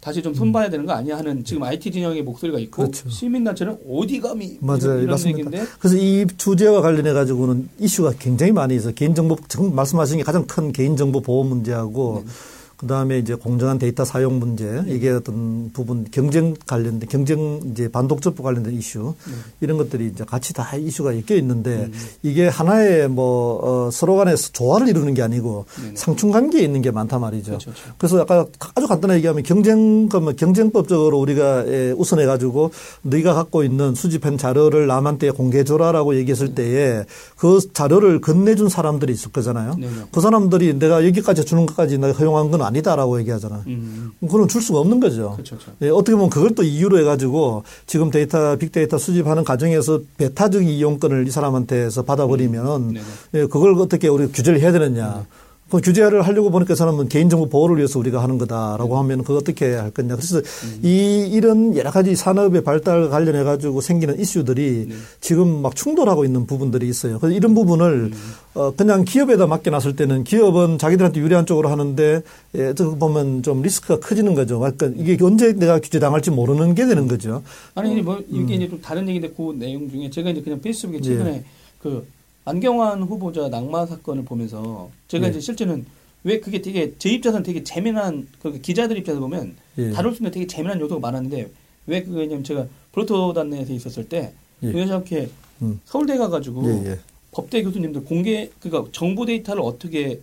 [0.00, 3.08] 다시 좀 손봐야 되는 거 아니야 하는 지금 IT 진영의 목소리가 있고 그렇죠.
[3.08, 4.98] 시민단체는 어디 감히 맞아요.
[4.98, 5.38] 이런, 맞습니다.
[5.38, 8.94] 얘기인데 그래서 이 주제와 관련해 가지고는 이슈가 굉장히 많이 있어요.
[8.94, 12.32] 개인정보 지금 말씀하신 게 가장 큰 개인정보 보호 문제하고 네.
[12.76, 18.44] 그 다음에 이제 공정한 데이터 사용 문제 이게 어떤 부분 경쟁 관련된 경쟁 이제 반독점법
[18.44, 19.34] 관련된 이슈 네.
[19.60, 21.92] 이런 것들이 이제 같이 다 이슈가 엮여 있는데 음.
[22.22, 25.66] 이게 하나의 뭐 어, 서로 간에 조화를 이루는 게 아니고.
[25.94, 27.52] 상충 관계에 있는 게 많단 말이죠.
[27.52, 27.94] 그렇죠, 그렇죠.
[27.98, 32.70] 그래서 아까 아주 간단하게 얘기하면 경쟁 그러면 경쟁법적으로 우리가 예, 우선해 가지고
[33.02, 37.04] 너희가 갖고 있는 수집한 자료를 남한테 공개해 줘라라고 얘기했을 때에
[37.36, 39.76] 그 자료를 건네준 사람들이 있을 거잖아요.
[40.12, 43.62] 그 사람들이 내가 여기까지 주는 것까지 내가 허용한 건 아니다라고 얘기하잖아요.
[43.66, 45.32] 음, 그건 줄 수가 없는 거죠.
[45.32, 45.72] 그렇죠, 그렇죠.
[45.82, 51.30] 예, 어떻게 보면 그걸 또 이유로 해가지고 지금 데이터, 빅데이터 수집하는 과정에서 배타적 이용권을 이
[51.30, 53.04] 사람한테서 받아버리면 네네.
[53.34, 55.24] 예, 그걸 어떻게 우리가 규제를 해야 되느냐.
[55.68, 59.74] 그 규제를 하려고 보니까 그 사람은 개인정보 보호를 위해서 우리가 하는 거다라고 하면 그거 어떻게
[59.74, 60.14] 할 거냐.
[60.14, 60.40] 그래서
[60.82, 64.94] 이, 이런 여러 가지 산업의 발달 관련해 가지고 생기는 이슈들이 네.
[65.20, 67.18] 지금 막 충돌하고 있는 부분들이 있어요.
[67.18, 68.12] 그래서 이런 부분을
[68.54, 72.22] 어, 그냥 기업에다 맡겨놨을 때는 기업은 자기들한테 유리한 쪽으로 하는데
[72.54, 74.60] 예, 어떻게 보면 좀 리스크가 커지는 거죠.
[74.60, 77.42] 그러니까 이게 언제 내가 규제 당할지 모르는 게 되는 거죠.
[77.74, 81.30] 아니 뭐 이게 이제 좀 다른 얘기인데 그 내용 중에 제가 이제 그냥 페이스북에 최근에
[81.30, 81.44] 예.
[81.82, 82.06] 그
[82.46, 85.30] 안경환 후보자 낙마 사건을 보면서 제가 예.
[85.30, 85.84] 이제 실제는
[86.22, 89.90] 왜 그게 되게 제 입장에서는 되게 재미난 그 기자들 입장에서 보면 예.
[89.90, 91.50] 다룰 수 있는 되게 재미난 요소가 많았는데
[91.88, 94.32] 왜 그거냐면 제가 브로토단내에서 있었을 때
[94.62, 94.68] 예.
[94.68, 95.28] 우연찮게
[95.62, 95.80] 음.
[95.84, 96.98] 서울대 가가지고 예, 예.
[97.32, 100.20] 법대 교수님들 공개 그러니까 정보 데이터를 어떻게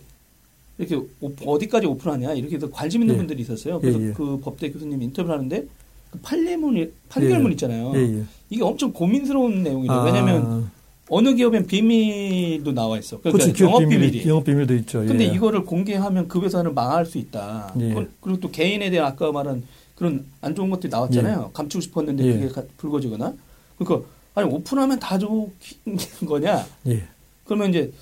[0.78, 3.18] 이렇게 오- 어디까지 오픈하냐 이렇게 해서 관심 있는 예.
[3.18, 3.80] 분들이 있었어요.
[3.80, 4.12] 그래서 예, 예.
[4.12, 5.66] 그 법대 교수님 인터뷰를 하는데
[6.10, 7.52] 그 판례문 판결문 예.
[7.52, 7.92] 있잖아요.
[7.96, 8.22] 예, 예.
[8.48, 9.98] 이게 엄청 고민스러운 내용이래요.
[9.98, 10.70] 아, 왜냐하면
[11.08, 13.20] 어느 기업엔 비밀도 나와 있어.
[13.20, 14.26] 그러니까 그렇지, 영업 비밀이.
[14.26, 15.00] 영업 비밀도 있죠.
[15.04, 15.34] 근데 예.
[15.34, 17.74] 이거를 공개하면 그 회사는 망할 수 있다.
[17.78, 17.92] 예.
[17.92, 19.62] 그- 그리고 또 개인에 대한 아까 말한
[19.96, 21.50] 그런 안 좋은 것들이 나왔잖아요.
[21.52, 22.32] 감추고 싶었는데 예.
[22.34, 23.34] 그게 가- 불거지거나.
[23.78, 25.52] 그러니까 아니 오픈하면 다 좋은
[26.26, 26.64] 거냐?
[26.86, 27.04] 예.
[27.44, 27.92] 그러면 이제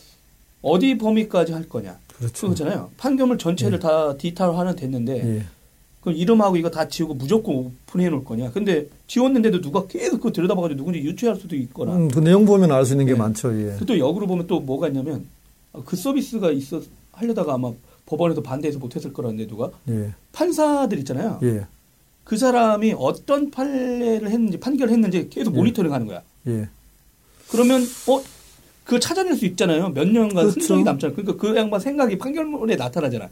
[0.62, 1.98] 어디 범위까지 할 거냐.
[2.16, 2.42] 그렇죠.
[2.46, 2.90] 그거잖아요.
[2.98, 3.80] 판결물 전체를 예.
[3.80, 5.42] 다 디지털화는 됐는데 예.
[6.02, 8.50] 그럼 이름하고 이거 다 지우고 무조건 오픈해 놓을 거냐.
[8.50, 11.94] 근데 지웠는데도 누가 계속 그거 들여다봐가지고 누군지 유추할 수도 있거나.
[11.96, 13.18] 음, 그 내용 보면 알 수 있는 게 네.
[13.18, 13.56] 많죠.
[13.60, 13.76] 예.
[13.86, 15.24] 또 역으로 보면 또 뭐가 있냐면
[15.72, 16.82] 어, 그 서비스가 있어
[17.12, 17.70] 하려다가 아마
[18.06, 20.12] 법원에서 반대해서 못했을 거라는데 누가 예.
[20.32, 21.38] 판사들 있잖아요.
[21.44, 21.66] 예.
[22.24, 25.56] 그 사람이 어떤 판례를 했는지 판결을 했는지 계속 예.
[25.58, 26.22] 모니터링하는 거야.
[26.48, 26.68] 예.
[27.48, 28.20] 그러면 어
[28.82, 29.90] 그걸 찾아낼 수 있잖아요.
[29.90, 30.50] 몇 년간 그렇죠.
[30.60, 31.14] 흔적이 남잖아요.
[31.14, 33.28] 그러니까 그 양반 생각이 판결문에 나타나잖아.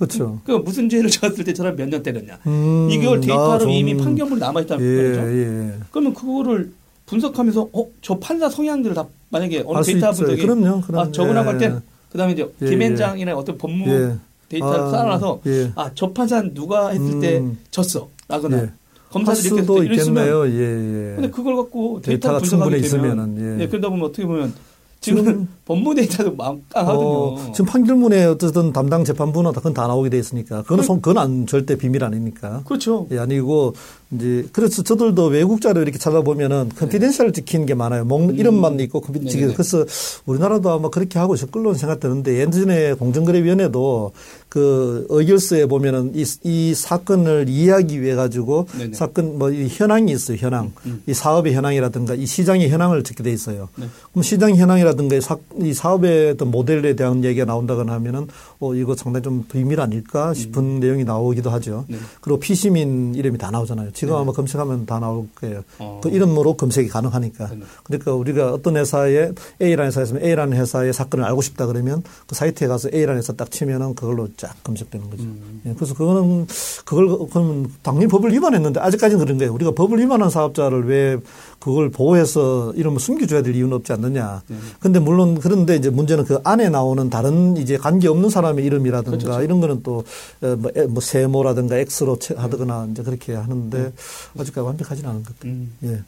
[0.00, 0.40] 그렇죠.
[0.44, 2.38] 그 무슨 죄를 졌을 때 저런 몇년 때렸냐.
[2.46, 5.20] 음, 이걸 아, 데이터로 좀- 이미 판결문이 남아 있다는 거죠.
[5.30, 5.36] 예,
[5.68, 5.74] 예.
[5.90, 6.72] 그러면 그거를
[7.06, 10.10] 분석하면서 어 저 판사 성향들을 다 만약에 어느 데이터.
[10.10, 10.80] 분석이 그럼요.
[10.80, 11.58] 그럼 아 저거 나갈 예.
[11.58, 14.14] 땐 그다음에 이제 예, 김앤장이나 어떤 법무 예.
[14.48, 15.72] 데이터를 아, 쌓아놔서 예.
[15.76, 17.58] 아저 판사는 누가 했을 때 음.
[17.70, 18.60] 졌어 라거나 예.
[18.60, 18.72] 할
[19.10, 20.50] 검사들이 이렇게 했을 때 이랬으면.
[20.50, 21.14] 예, 예.
[21.16, 23.62] 근데 그걸 갖고 데이터 분석하게 되면 있으면은 예.
[23.64, 24.54] 예, 그러다 보면 어떻게 보면
[25.00, 27.08] 지금 지금- 법무 데이터도 막강하거든요.
[27.08, 31.46] 어, 지금 판결문에 어쨌든 담당 재판부는 그건 다 나오게 돼 있으니까 그건 손, 그건 안,
[31.46, 32.62] 절대 비밀 아니니까.
[32.64, 33.06] 그렇죠.
[33.12, 33.74] 예, 아니고
[34.10, 38.04] 이제 그래서 저들도 외국 자료 이렇게 찾아보면은 confidential 지키는 게 많아요.
[38.04, 39.52] 목 이름만 있고 confi 네, 네.
[39.52, 39.84] 그래서
[40.26, 44.10] 우리나라도 아마 그렇게 하고 있을 걸로 생각되는데 예전에 공정거래위원회도
[44.48, 48.92] 그 의결서에 보면은 이, 이 사건을 이해하기 위해 가지고 네, 네.
[48.94, 50.36] 사건 뭐 이 현황이 있어요.
[50.36, 50.72] 현황.
[51.06, 53.68] 이 사업의 현황이라든가 이 시장의 현황을 적게 돼 있어요.
[53.76, 53.86] 네.
[54.10, 58.28] 그럼 시장 현황이라 든가 이, 사, 이 사업의 어떤 모델에 대한 얘기가 나온다거나 하면은
[58.60, 61.86] 어 이거 상당히 좀 비밀 아닐까 싶은 내용이 나오기도 하죠.
[61.88, 61.96] 네.
[62.20, 63.92] 그리고 피시민 이름이 다 나오잖아요.
[63.92, 65.62] 지금 아마 검색하면 다 나올 거예요.
[65.78, 66.00] 어.
[66.02, 67.48] 그 이름으로 검색이 가능하니까.
[67.48, 67.60] 네.
[67.84, 69.32] 그러니까 우리가 어떤 회사에
[69.62, 73.94] A라는 회사였으면 A라는 회사의 사건을 알고 싶다 그러면 그 사이트에 가서 A라는 회사 딱 치면은
[73.94, 75.22] 그걸로 쫙 검색되는 거죠.
[75.22, 75.62] 음.
[75.64, 76.46] 예, 그래서 그거는
[76.84, 79.54] 그걸 그러면 당연히 법을 위반했는데 아직까지는 그런 거예요.
[79.54, 81.16] 우리가 법을 위반한 사업자를 왜
[81.60, 84.42] 그걸 보호해서 이름을 숨겨줘야 될 이유는 없지 않느냐.
[84.48, 84.56] 네.
[84.80, 89.18] 근데 물론 그런데 이제 문제는 그 안에 나오는 다른 이제 관계 없는 사람 의 이름이라든가
[89.18, 89.42] 그렇죠.
[89.42, 90.04] 이런 거는 또,
[90.42, 90.56] 어,
[90.88, 93.92] 뭐, 세모라든가 X로 채- 하거나 이제 그렇게 하는데
[94.38, 95.52] 아직까지 완벽하지는 않은 것 같아요.
[95.52, 95.72] 음.
[95.84, 96.02] 예.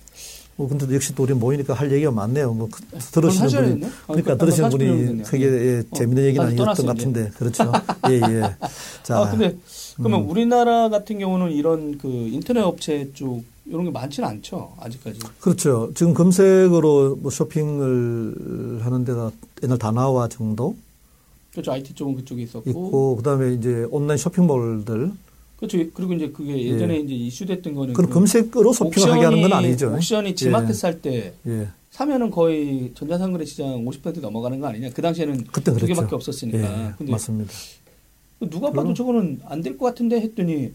[0.56, 2.52] 뭐 근데 역시 또 우리 모이니까 할 얘기가 많네요.
[2.52, 3.86] 뭐 그- 들으시는 분이 하셔야겠네?
[3.86, 5.24] 아, 그러니까 그- 들으시는 아까 40분 분이 됐네요.
[5.24, 6.86] 크게 예, 어, 재밌는 얘기는 아니었던 것.
[6.86, 7.72] 같은데 그렇죠.
[8.10, 8.56] 예 예.
[9.02, 9.56] 자, 아 근데
[9.96, 10.30] 그러면 음.
[10.30, 15.20] 우리나라 같은 경우는 이런 그 인터넷 업체 쪽 이런 게 많지는 않죠 아직까지.
[15.40, 15.90] 그렇죠.
[15.94, 19.30] 지금 검색으로 뭐 쇼핑을 하는 데가
[19.62, 20.76] 옛날 다나와 정도
[21.52, 22.68] 그렇죠 IT 쪽은 그쪽에 있었고.
[22.70, 25.12] 있고 그다음에 이제 온라인 쇼핑몰들
[25.56, 25.78] 그렇죠.
[25.94, 29.92] 그리고 이제 그게 예전에 이제 이슈됐던 거는 그 검색으로 쇼핑을 하게 하는 건 아니죠.
[29.94, 30.72] 옥션이 지마켓 예.
[30.72, 31.68] 살때 예.
[31.90, 34.90] 사면은 거의 전자상거래 시장 50% 넘어가는 거 아니냐.
[34.90, 35.94] 그 당시에는 그때 두 그랬죠.
[35.94, 36.58] 개밖에 없었으니까.
[36.88, 37.52] 예, 근데 맞습니다.
[38.50, 40.72] 누가 봐도 저거는 안 될 것 같은데 했더니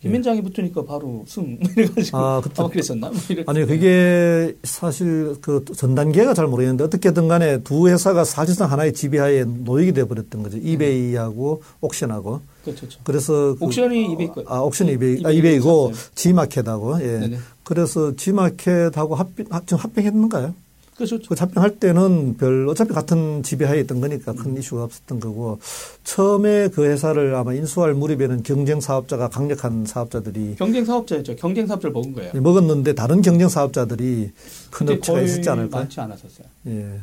[0.00, 3.08] 김현장이 붙으니까 바로 승 이래가지고 아, 그때- 아마 그랬었나?
[3.10, 3.16] 뭐.
[3.46, 9.44] 아니 그게 사실 그 전 단계가 잘 모르겠는데 어떻게든 간에 두 회사가 사실상 하나의 지배하에
[9.44, 10.56] 노역이 돼 버렸던 거죠.
[10.58, 12.40] 이베이하고 옥션하고.
[12.64, 12.80] 그렇죠.
[12.82, 13.00] 그렇죠.
[13.02, 14.44] 그래서 그- 옥션이 이베이 거.
[14.46, 15.92] 아, 옥션이 이베이, 아, 이베이 이베이고.
[16.14, 17.06] 지마켓하고 예.
[17.18, 17.38] 네네.
[17.64, 20.54] 그래서 지마켓하고 합병 합- 지금 합병했는가요?
[20.98, 21.18] 그렇죠.
[21.28, 25.60] 그 합병할 때는 별 어차피 같은 지배하에 있던 거니까 큰 이슈가 없었던 거고
[26.04, 31.36] 처음에 그 회사를 아마 인수할 무렵에는 경쟁 사업자가 강력한 사업자들이 경쟁 사업자였죠.
[31.36, 32.32] 경쟁 사업자를 먹은 거예요.
[32.34, 34.32] 먹었는데 다른 경쟁 사업자들이
[34.70, 35.82] 큰 업체가 있었지 않을까요?
[35.82, 36.46] 많지 않았었어요.
[36.66, 37.00] 예.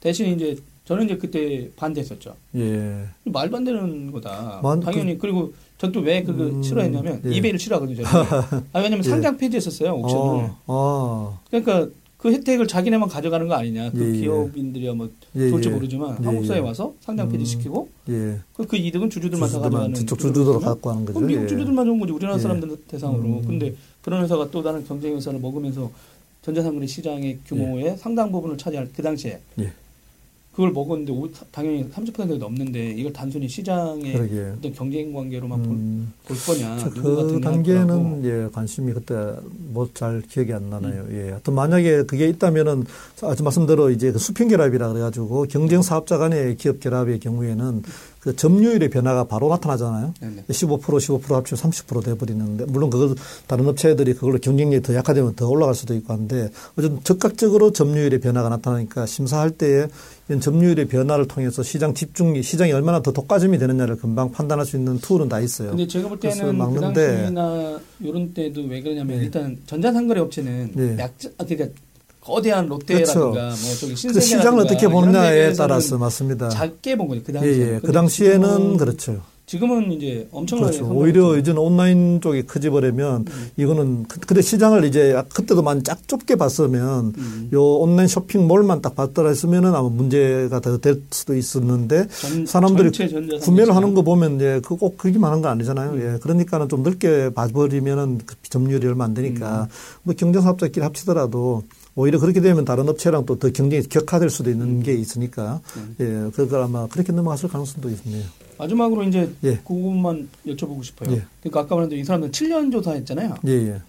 [0.00, 2.34] 대신 이제 저는 이제 그때 반대했었죠.
[2.56, 3.06] 예.
[3.24, 4.60] 말도 안 되는 거다.
[4.62, 7.30] 만- 당연히 그 리고 전 또 왜 그거 음, 싫어했냐면 예.
[7.30, 8.04] 이베이를 싫어하거든요.
[8.04, 8.26] 저는.
[8.74, 9.08] 아, 왜냐면 예.
[9.08, 10.20] 상장 폐지했었어요 옥션을.
[10.44, 11.40] 어, 어.
[11.50, 11.88] 그러니까
[12.20, 13.90] 그 혜택을 자기네만 가져가는 거 아니냐.
[13.92, 14.20] 그 예, 예.
[14.20, 15.72] 기업인들이야 뭐 예, 좋을지 예.
[15.72, 16.60] 모르지만 예, 한국사에 예.
[16.60, 18.38] 와서 상장 폐지시키고 예.
[18.52, 20.60] 그, 그 이득은 주주들만 다 가져가는 주주들로 거잖아요.
[20.60, 21.14] 갖고 하는 거죠.
[21.14, 21.46] 그럼 미국 예.
[21.46, 22.40] 주주들만 좋은 거지 우리나라 예.
[22.42, 23.22] 사람들 대상으로.
[23.22, 23.42] 음.
[23.46, 25.90] 근데 그런 회사가 또 다른 경쟁 회사를 먹으면서
[26.42, 29.72] 전자상거래 시장의 규모의 상당 부분을 차지할 그 당시에 예.
[30.52, 34.40] 그걸 먹었는데 오- 당연히 30%가 넘는데 이걸 단순히 시장의 그러게.
[34.58, 36.12] 어떤 경쟁 관계로만 볼, 음.
[36.26, 39.14] 볼 거냐 저 누구 같은 그 단계는 예 관심이 그때
[39.72, 41.02] 뭐 잘 기억이 안 나나요.
[41.02, 41.16] 음.
[41.16, 41.30] 예.
[41.30, 42.84] 하여튼 만약에 그게 있다면은
[43.22, 47.82] 아주 말씀대로 이제 그 수평 결합이라 그래가지고 경쟁 사업자 간의 기업 결합의 경우에는
[48.20, 50.14] 그 점유율의 변화가 바로 나타나잖아요.
[50.20, 50.44] 네네.
[50.48, 53.14] 15% 15% 합치면 30% 돼버리는데 물론 그걸
[53.46, 58.50] 다른 업체들이 그걸로 경쟁력이 더 약화되면 더 올라갈 수도 있고 한데 어쨌든 즉각적으로 점유율의 변화가
[58.50, 59.86] 나타나니까 심사할 때에
[60.28, 64.98] 이런 점유율의 변화를 통해서 시장 집중이 시장이 얼마나 더 독과점이 되느냐를 금방 판단할 수 있는
[64.98, 65.70] 툴은 다 있어요.
[65.70, 69.24] 근데 제가 볼 때는 그 당시나 이런 때도 왜 그러냐면 네.
[69.24, 70.98] 일단 전자상거래 업체는 네.
[70.98, 71.80] 약자 아, 그러니까
[72.20, 73.30] 거대한 롯데라든가 그렇죠.
[73.30, 76.48] 뭐 저기 그 신세계라든가 시장을 어떻게 보느냐에 따라서 맞습니다.
[76.50, 77.74] 작게 본 거죠 그 예, 당시에.
[77.74, 77.80] 예.
[77.82, 79.20] 그 당시에는 그렇죠.
[79.46, 80.94] 지금은 이제 엄청나게 그렇죠.
[80.94, 83.50] 오히려 이제는 온라인 쪽이 커져버리면 음.
[83.56, 87.50] 이거는 그- 근데 시장을 이제 그때도 많이 짝 좁게 봤으면 음.
[87.52, 92.92] 요 온라인 쇼핑몰만 딱 봤더라 했으면은 아마 문제가 더 될 수도 있었는데 전- 사람들이
[93.40, 93.74] 구매를.
[93.74, 95.90] 하는 거 보면 예, 그꼭 그기만 한거 아니잖아요.
[95.94, 96.00] 음.
[96.14, 96.18] 예.
[96.20, 99.66] 그러니까는 좀 넓게 봐버리면은 그 점유율이 얼마 안 되니까 음.
[100.04, 101.64] 뭐 경쟁사업자끼리 합치더라도
[101.94, 104.82] 오히려 그렇게 되면 다른 업체랑 또 더 경쟁이 격화될 수도 있는 음.
[104.82, 105.60] 게 있으니까
[105.98, 108.24] 예, 그걸 아마 그렇게 넘어갔을 가능성도 있네요.
[108.58, 109.56] 마지막으로 이제 예.
[109.56, 111.16] 그것만 여쭤보고 싶어요.
[111.16, 111.22] 예.
[111.40, 113.36] 그러니까 아까 말한 대로 이 사람들 7년 조사했잖아요.
[113.46, 113.80] 예, 예.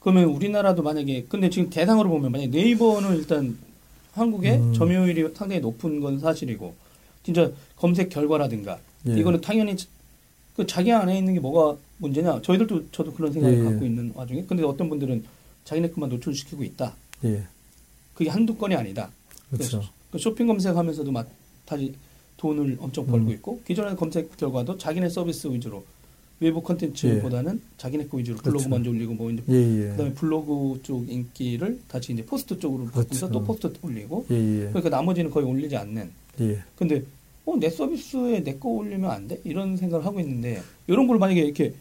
[0.00, 3.58] 그러면 우리나라도 만약에 근데 지금 대상으로 보면 만약 네이버는 일단
[4.12, 4.72] 한국의 음.
[4.74, 6.74] 점유율이 상당히 높은 건 사실이고
[7.24, 9.18] 진짜 검색 결과라든가 예.
[9.18, 9.76] 이거는 당연히
[10.56, 13.64] 그 자기 안에 있는 게 뭐가 문제냐 저희들도 저도 그런 생각을 예, 예.
[13.64, 15.24] 갖고 있는 와중에 근데 어떤 분들은
[15.64, 16.94] 자기네 것만 노출시키고 있다
[17.24, 17.42] 예.
[18.14, 19.10] 그게 한두 건이 아니다
[19.50, 19.82] 그렇죠.
[20.10, 21.28] 그 쇼핑 검색하면서도 막
[21.64, 21.94] 다시
[22.36, 23.32] 돈을 엄청 벌고 음.
[23.34, 25.84] 있고 기존의 검색 결과도 자기네 서비스 위주로
[26.40, 28.68] 외부 컨텐츠보다는 자기네 거 위주로 블로그 그렇죠.
[28.68, 29.88] 먼저 올리고 뭐 이제 예, 예.
[29.90, 33.32] 그다음에 블로그 쪽 인기를 다시 이제 포스트 쪽으로 바꾸면서 그렇죠.
[33.32, 34.58] 또 포스트 올리고 예, 예.
[34.68, 36.10] 그러니까 나머지는 거의 올리지 않는
[36.40, 36.62] 예.
[36.76, 37.02] 근데
[37.44, 39.40] 어, 내 서비스에 내 거 올리면 안 돼?
[39.42, 41.74] 이런 생각을 하고 있는데 이런 걸 만약에 이렇게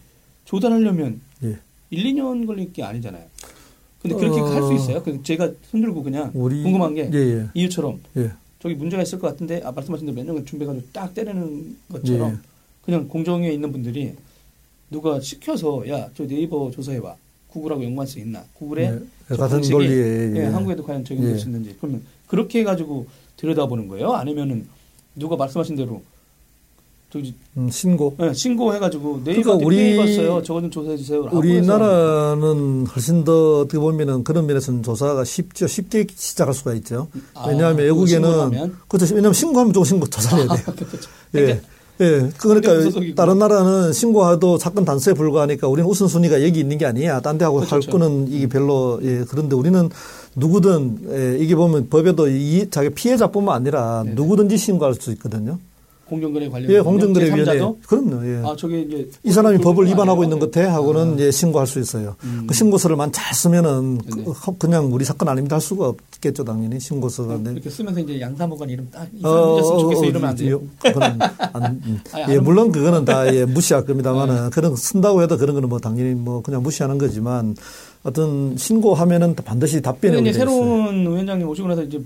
[0.45, 1.59] 조달하려면 예.
[1.91, 3.25] 1, 2년 걸릴 게 아니잖아요.
[4.07, 4.45] 근데 그렇게 어.
[4.45, 5.03] 할수 있어요?
[5.03, 7.47] 그 제가 손들고 그냥 우리 궁금한 게 예, 예.
[7.53, 8.31] 이유처럼 예.
[8.61, 12.37] 저기 문제가 있을 것 같은데 아, 말씀하신 대로 몇 년간 준비해가지고 딱 때리는 것처럼 예.
[12.83, 14.13] 그냥 공정위에 있는 분들이
[14.89, 17.15] 누가 시켜서 야 저 네이버 조사해봐
[17.49, 18.99] 구글하고 연관성 있나 구글에 예.
[19.29, 20.43] 저 같은 논리에 예, 예.
[20.45, 21.37] 한국에도 과연 적용될 예.
[21.37, 23.05] 수 있는지 그러면 그렇게 해가지고
[23.37, 24.67] 들여다보는 거예요 아니면은
[25.15, 26.01] 누가 말씀하신 대로
[27.57, 28.15] 음, 신고.
[28.21, 34.23] 예, 신고해가지고 네이버한테 그러니까 우리- 입었어요 저거 좀 조사해 주세요 우리나라는 훨씬 더 어떻게 보면은
[34.23, 35.67] 그런 면에서는 조사가 쉽죠.
[35.67, 37.07] 쉽게 시작할 수가 있죠.
[37.33, 38.73] 아, 왜냐하면 외국에는?
[38.87, 39.15] 그렇죠.
[39.15, 40.65] 왜냐하면 신고하면 좀 신고 조사를 해야 돼요.
[40.75, 41.09] 그렇죠.
[41.35, 41.61] 예.
[41.99, 42.29] 예.
[42.37, 43.15] 그러니까.
[43.15, 47.21] 다른 나라는 신고해도 사건 단서에 불과하니까 우리는 우선순위가 여기 있는 게 아니야.
[47.21, 47.89] 딴 데하고 할 그렇죠.
[47.91, 49.23] 거는 이게 별로 예.
[49.27, 49.89] 그런데 우리는
[50.35, 54.15] 누구든 예, 이게 보면 법에도 이 자기 피해자뿐만 아니라 네네.
[54.15, 55.57] 누구든지 신고할 수 있거든요.
[56.09, 57.43] 공정거래 관련 예, 공정거래위원회.
[57.59, 58.25] 제3자도 그럼요.
[58.25, 58.41] 예.
[58.45, 59.85] 아 저게 이제 이 사람이 법을?
[59.87, 62.15] 위반하고 있는 것 같아 하고는 예, 신고할 수 있어요.
[62.23, 62.45] 음.
[62.47, 64.23] 그 신고서를만 잘 쓰면은 네네.
[64.25, 67.37] 그, 그냥 우리 사건 아닙니다 할 수가 없겠죠 당연히 신고서가.
[67.43, 67.51] 네.
[67.51, 70.61] 이렇게 쓰면서 이제 양사모관 이름 딱이 어, 사람 잊었으면 좋겠어 어, 이러면 안 돼요.
[70.81, 71.19] 그거는
[71.53, 71.99] 안, 음.
[72.13, 75.67] 아니, 예, 안- 물론 그거는 다 예, 무시할 겁니다만은 그런 거 쓴다고 해도 그런 거는
[75.69, 77.55] 뭐 당연히 뭐 그냥 무시하는 거지만
[78.03, 80.39] 어떤 신고하면은 반드시 답변이 오게 이제.
[80.39, 81.99] 새로운 위원장님 오시고 나서 이제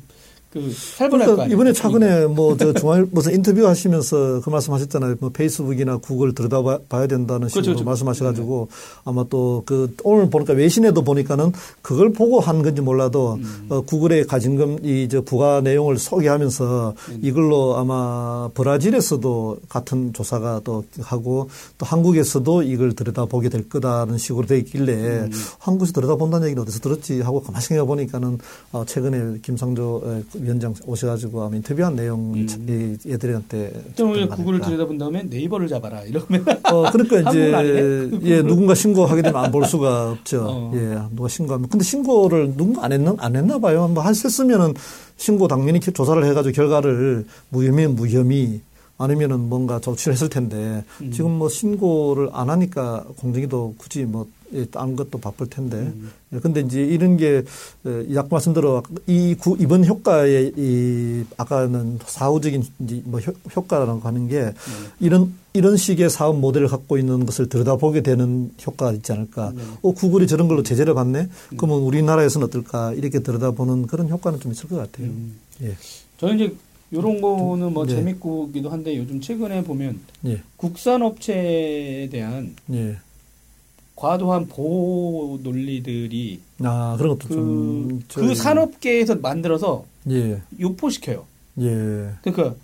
[0.52, 1.56] 그 살벌할 거 그러니까 아니에요.
[1.56, 5.16] 이번에 최근에 뭐 저 중앙 무슨 인터뷰 하시면서 그 말씀하셨잖아요.
[5.20, 7.84] 뭐 페이스북이나 구글 들여다봐야 된다는 식으로 그렇죠, 그렇죠.
[7.86, 8.68] 말씀하셔가지고
[9.06, 13.66] 아마 또 그 오늘 보니까 외신에도 보니까는 그걸 보고 한 건지 몰라도 음.
[13.70, 17.20] 어, 구글의 가진금 이 저 부가 내용을 소개하면서 음.
[17.22, 24.58] 이걸로 아마 브라질에서도 같은 조사가 또 하고 또 한국에서도 이걸 들여다보게 될 거다는 식으로 돼
[24.60, 25.32] 있길래 음.
[25.60, 28.38] 한국에서 들여다본다는 얘기는 어디서 들었지 하고 가만히 생각해 보니까는
[28.72, 32.48] 어, 최근에 김상조 에, 위원장 오셔가지고 아마 인터뷰한 내용 음.
[32.68, 34.60] 이 애들한테 그럼 왜 구글을.
[34.62, 38.10] 들여다본 다음에 네이버를 잡아라 이러면 어, 그러니까 이제?
[38.24, 40.46] 예, 누군가 신고하게 되면 안 볼 수가 없죠.
[40.50, 40.72] 어.
[40.76, 41.68] 예, 누가 신고하면.
[41.70, 43.88] 근데 신고를 누군가 안 했나, 안 했나 봐요.
[43.90, 44.74] 뭐, 했으면은
[45.18, 48.62] 신고 당연히 조사를 해가지고 결과를 무혐의, 무혐의
[49.04, 51.12] 아니면은 뭔가 조치를 했을 텐데 음.
[51.12, 55.78] 지금 뭐 신고를 안 하니까 공정위도 굳이 뭐, 예, 딴 것도 바쁠 텐데.
[55.78, 56.12] 음.
[56.34, 57.44] 예, 근데 이제 이런 게,
[57.86, 64.28] 예, 약 말씀대로 이 구, 이번 효과의 이, 아까는 사후적인 이제 뭐 효, 효과라고 하는
[64.28, 64.54] 게 네.
[65.00, 69.52] 이런 이런 식의 사업 모델을 갖고 있는 것을 들여다보게 되는 효과가 있지 않을까.
[69.56, 69.62] 네.
[69.82, 71.28] 어, 구글이 저런 걸로 제재를 받네?
[71.58, 72.94] 그러면 우리나라에서는 어떨까?
[72.94, 75.08] 이렇게 들여다보는 그런 효과는 좀 있을 것 같아요.
[75.08, 75.40] 음.
[75.64, 75.76] 예.
[76.18, 76.56] 저는 이제
[76.92, 77.96] 이런 거는 뭐 네.
[77.96, 80.42] 재밌고기도 한데 요즘 최근에 보면 예.
[80.58, 82.98] 국산 업체에 대한 예.
[83.96, 88.00] 과도한 보호 논리들이 아, 그런 것도 그, 좀.
[88.00, 90.42] 그 저희- 산업계에서 만들어서 예.
[90.60, 91.26] 유포시켜요.
[91.60, 91.66] 예.
[92.24, 92.56] 그러니까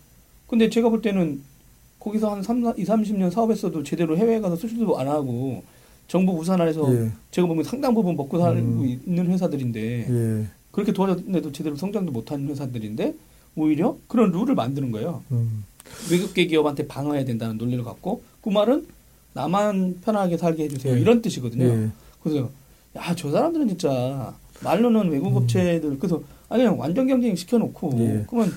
[0.48, 1.42] 근데 제가 볼 때는
[2.00, 5.62] 거기서 한 3, 2, 30년 사업했어도 제대로 해외에 가서 수출도 안 하고
[6.08, 7.12] 정부 우산 아래서 예.
[7.32, 9.00] 제가 보면 상당 부분 먹고 살고 음.
[9.06, 10.46] 있는 회사들인데 예.
[10.72, 13.14] 그렇게 도와줬는데도 제대로 성장도 못한 회사들인데
[13.58, 15.24] 오히려 그런 룰을 만드는 거예요.
[15.32, 15.66] 음.
[16.12, 18.88] 외국계 기업한테 방어해야 된다는 논리를 갖고 그 말은
[19.34, 21.00] 나만 편하게 살게 해주세요 예.
[21.00, 21.66] 이런 뜻이거든요.
[21.66, 21.90] 예.
[22.24, 22.50] 그래서
[22.96, 28.00] 야 저 사람들은 진짜 말로는 외국 업체들 그래서 아니 그냥 완전 경쟁 시켜놓고 음.
[28.00, 28.26] 예.
[28.30, 28.54] 그러면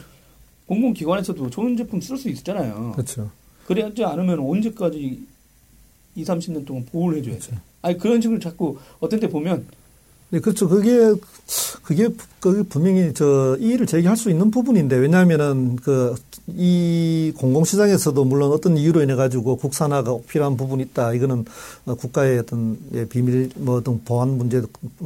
[0.67, 2.93] 공공기관에서도 좋은 제품 쓸 수 있잖아요.
[2.93, 3.31] 그렇죠.
[3.67, 5.27] 그래야지 않으면 언제까지
[6.15, 7.49] 2, 30년 동안 보호를 해줘야지.
[7.49, 7.63] 그렇죠.
[7.83, 9.67] 아니 그런 식으로 자꾸 어떤 때 보면
[10.31, 10.69] 네, 그렇죠.
[10.69, 11.13] 그게
[11.83, 12.09] 그게
[12.39, 16.15] 그 분명히 저 이의를 제기할 수 있는 부분인데 왜냐하면은 그
[16.57, 21.15] 이 공공시장에서도 물론 어떤 이유로 인해 가지고 국산화가 필요한 부분이 있다.
[21.15, 21.45] 이거는
[21.85, 24.63] 국가의 어떤 예, 비밀 뭐 어떤 보안 문제,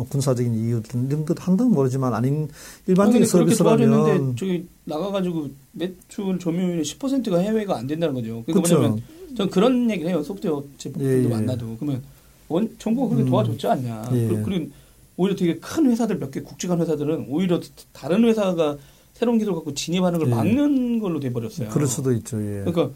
[0.08, 2.48] 군사적인 이유 이런 것 한다면 모르지만 아닌
[2.86, 8.42] 일반적인 서비스라면 저기 나가가지고 매출 점유율이 10%가 해외가 안 된다는 거죠.
[8.44, 8.74] 그러니까 그렇죠.
[8.76, 9.02] 뭐냐면
[9.36, 10.22] 전 그런 얘기를 해요.
[10.22, 11.28] 소프트웨어 제품도 예, 예.
[11.28, 12.02] 만나도 그러면
[12.48, 13.30] 원 정부가 그렇게 음.
[13.30, 14.10] 도와줬지 않냐.
[14.12, 14.42] 예.
[14.44, 14.70] 그리고
[15.16, 17.60] 오히려 되게 큰 회사들 몇 개 국제간 회사들은 오히려
[17.92, 18.76] 다른 회사가
[19.12, 20.34] 새로운 기술 갖고 진입하는 걸 예.
[20.34, 21.68] 막는 걸로 돼 버렸어요.
[21.70, 22.36] 그럴 수도 있죠.
[22.40, 22.64] 예.
[22.64, 22.90] 그러니까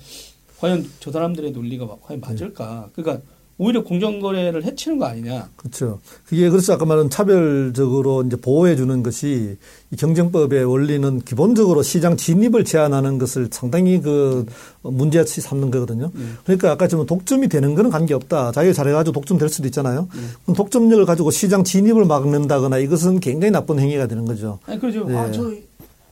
[0.59, 2.91] 과연 저 사람들의 논리가 과연 맞을까?
[2.93, 3.25] 그러니까
[3.61, 5.49] 오히려 공정거래를 해치는 거 아니냐.
[5.57, 5.99] 그렇죠.
[6.25, 9.57] 그게 그래서 아까 말한 차별적으로 이제 보호해 주는 것이
[9.91, 14.47] 이 경쟁법의 원리는 기본적으로 시장 진입을 제한하는 것을 상당히 그
[14.83, 16.13] 문제치 삼는 거거든요.
[16.15, 16.25] 네.
[16.45, 18.53] 그러니까 아까 좀 독점이 되는 거는 관계없다.
[18.53, 20.09] 자기가 잘해가지고 독점 될 수도 있잖아요.
[20.15, 20.21] 네.
[20.45, 24.61] 그럼 독점력을 가지고 시장 진입을 막는다거나 이것은 굉장히 나쁜 행위가 되는 거죠.
[24.67, 25.05] 아니, 그렇죠.
[25.05, 25.17] 네.
[25.17, 25.51] 아, 저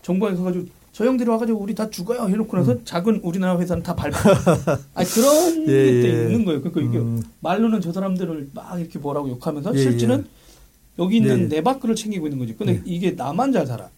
[0.02, 0.64] 정부에 가가지고
[0.96, 2.80] 저 형들이 와가지고 우리 다 죽어요 해놓고 나서 음.
[2.86, 4.16] 작은 우리나라 회사는 다 밟아.
[4.94, 6.22] 아니 그런 예, 게 예.
[6.22, 6.62] 있는 거예요.
[6.62, 7.22] 그러니까 이게 음.
[7.40, 11.02] 말로는 저 사람들을 막 이렇게 뭐라고 욕하면서 예, 실제는 예.
[11.02, 11.56] 여기 있는 네.
[11.56, 12.56] 내 밖을 챙기고 있는 거지.
[12.56, 12.82] 근데 네.
[12.86, 13.90] 이게 나만 잘 살아.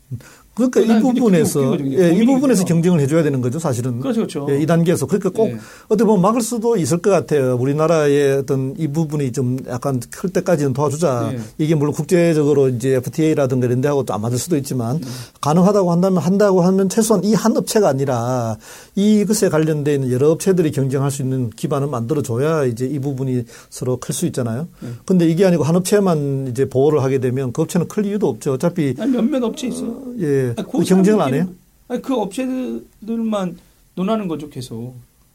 [0.58, 4.00] 그러니까 이 부분에서 예, 이 부분에서 경쟁을 해줘야 되는 거죠, 사실은.
[4.00, 4.46] 그렇죠, 그렇죠.
[4.50, 5.58] 예, 이 단계에서 그러니까 꼭 예.
[5.86, 7.56] 어떻게 보면 막을 수도 있을 것 같아요.
[7.56, 11.30] 우리나라의 어떤 이 부분이 좀 약간 클 때까지는 도와주자.
[11.34, 11.38] 예.
[11.58, 15.02] 이게 물론 국제적으로 이제 FTA라든가 이런 데하고 또 안 맞을 수도 있지만 음.
[15.40, 18.56] 가능하다고 한다면 한다고 하면 최소한 이 한 업체가 아니라
[18.96, 24.12] 이것에 관련된 여러 업체들이 경쟁할 수 있는 기반을 만들어 줘야 이제 이 부분이 서로 클
[24.12, 24.66] 수 있잖아요.
[24.82, 25.26] 예.
[25.28, 28.54] 이게 아니고 한 업체만 이제 보호를 하게 되면 그 업체는 클 이유도 없죠.
[28.54, 29.90] 어차피 몇몇 업체 있어요.
[29.90, 30.54] 어, 예.
[30.56, 31.48] 아니, 그 경쟁을 안 해요?
[31.88, 33.58] 아니, 그 업체들만
[33.94, 34.94] 논하는 거죠, 계속.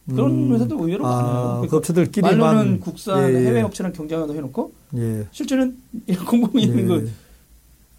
[0.10, 0.54] 그런 음.
[0.54, 1.34] 회사도 의외로 아, 많아요.
[1.44, 3.46] 그러니까 그 업체들끼리만 말로는 국산 예, 예.
[3.48, 5.26] 해외 업체랑 경쟁하다 해놓고 예.
[5.32, 5.78] 실제는
[6.28, 6.88] 공공이 있는 예.
[6.88, 6.96] 거.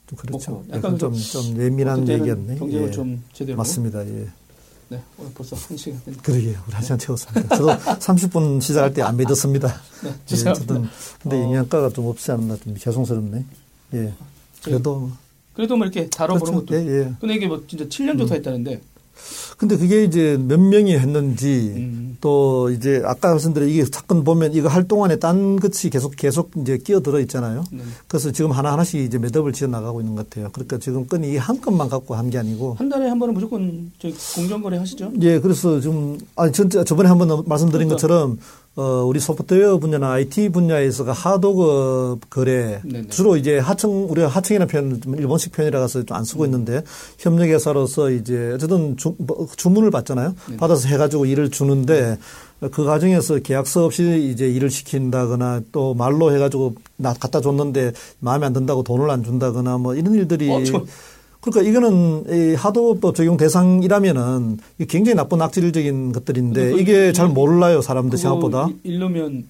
[0.07, 0.62] 좀 그렇죠.
[0.71, 2.57] 약간 좀, 좀 예민한 얘기였네.
[2.59, 2.91] 경쟁을 예.
[2.91, 3.57] 좀 제대로.
[3.57, 4.07] 맞습니다.
[4.07, 4.29] 예.
[4.91, 6.59] 네, 오늘 벌써 한 시간 됐 그러게요.
[6.67, 7.57] 우리 한 시간 채웠습니다.
[7.57, 9.69] 저도 30분 시작할 때 안 믿었습니다.
[10.05, 10.75] 네, 죄송합니다.
[10.77, 10.85] 예,
[11.23, 11.43] 근데 어.
[11.45, 13.45] 영양가가 좀 없지 않나 좀 죄송스럽네.
[13.95, 14.12] 예.
[14.62, 15.11] 그래도
[15.55, 16.67] 그래도 뭐 이렇게 다뤄보는 그렇죠.
[16.67, 16.75] 것도.
[16.77, 17.13] 예, 예.
[17.21, 18.81] 근데 이게 뭐 진짜 7년 조사했다는데.
[19.57, 22.17] 근데 그게 이제 몇 명이 했는지 음.
[22.21, 26.77] 또 이제 아까 말씀드린 이게 사건 보면 이거 할 동안에 딴 것이 계속 계속 이제
[26.79, 27.63] 끼어들어 있잖아요.
[27.71, 27.83] 네.
[28.09, 30.51] 그래서 지금 하나 하나씩 이제 매듭을 지어 나가고 있는 것 같아요.
[30.53, 33.93] 그러니까 지금 건이 이한 건만 갖고 한 게 아니고 한 달에 한 번은 무조건
[34.35, 35.13] 공정거래 하시죠?
[35.23, 37.95] 예, 그래서 좀 아니 진짜 저번에 한번 말씀드린 그러니까.
[37.95, 38.39] 것처럼
[38.77, 43.09] 어, 우리 소프트웨어 분야나 IT 분야에서가 하도급 거래 네네.
[43.09, 46.47] 주로 이제 하청 우리가 하청이라는 표현 좀 일본식 표현이라 서 좀 안 쓰고 음.
[46.47, 46.83] 있는데
[47.18, 50.35] 협력회사로서 이제 어쨌든 주, 뭐, 주문을 받잖아요.
[50.47, 50.57] 네네.
[50.59, 52.18] 받아서 해가지고 일을 주는데
[52.72, 58.53] 그 과정에서 계약서 없이 이제 일을 시킨다거나 또 말로 해가지고 나 갖다 줬는데 마음에 안
[58.53, 60.61] 든다고 돈을 안 준다거나 뭐 이런 일들이 어,
[61.45, 68.68] 그러니까 이거는 이 하도법 적용 대상이라면은 굉장히 나쁜 악질적인 것들인데 이게 잘 몰라요 사람들 생각보다.
[68.82, 69.45] 일르면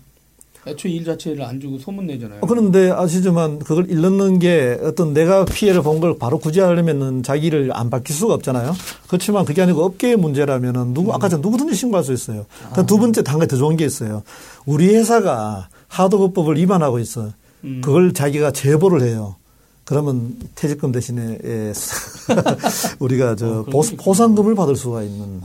[0.67, 2.41] 애초에 일 자체를 안 주고 소문 내잖아요.
[2.41, 7.91] 어, 그런데 아시지만 그걸 일넣는 게 어떤 내가 피해를 본 걸 바로 구제하려면은 자기를 안
[7.91, 8.73] 밝힐 수가 없잖아요.
[9.07, 12.47] 그렇지만 그게 아니고 업계의 문제라면은 누구 아까 전 누구든지 신고할 수 있어요.
[12.73, 12.83] 아.
[12.87, 14.23] 두 번째 단계 더 좋은 게 있어요.
[14.67, 17.31] 우리 회사가 하도급법을 위반하고 있어.
[17.63, 17.81] 음.
[17.85, 19.37] 그걸 자기가 제보를 해요.
[19.85, 21.73] 그러면 퇴직금 대신에 예,
[22.99, 23.83] 우리가 저 어, 보,
[24.15, 25.41] 상금을 받을 수가 있는.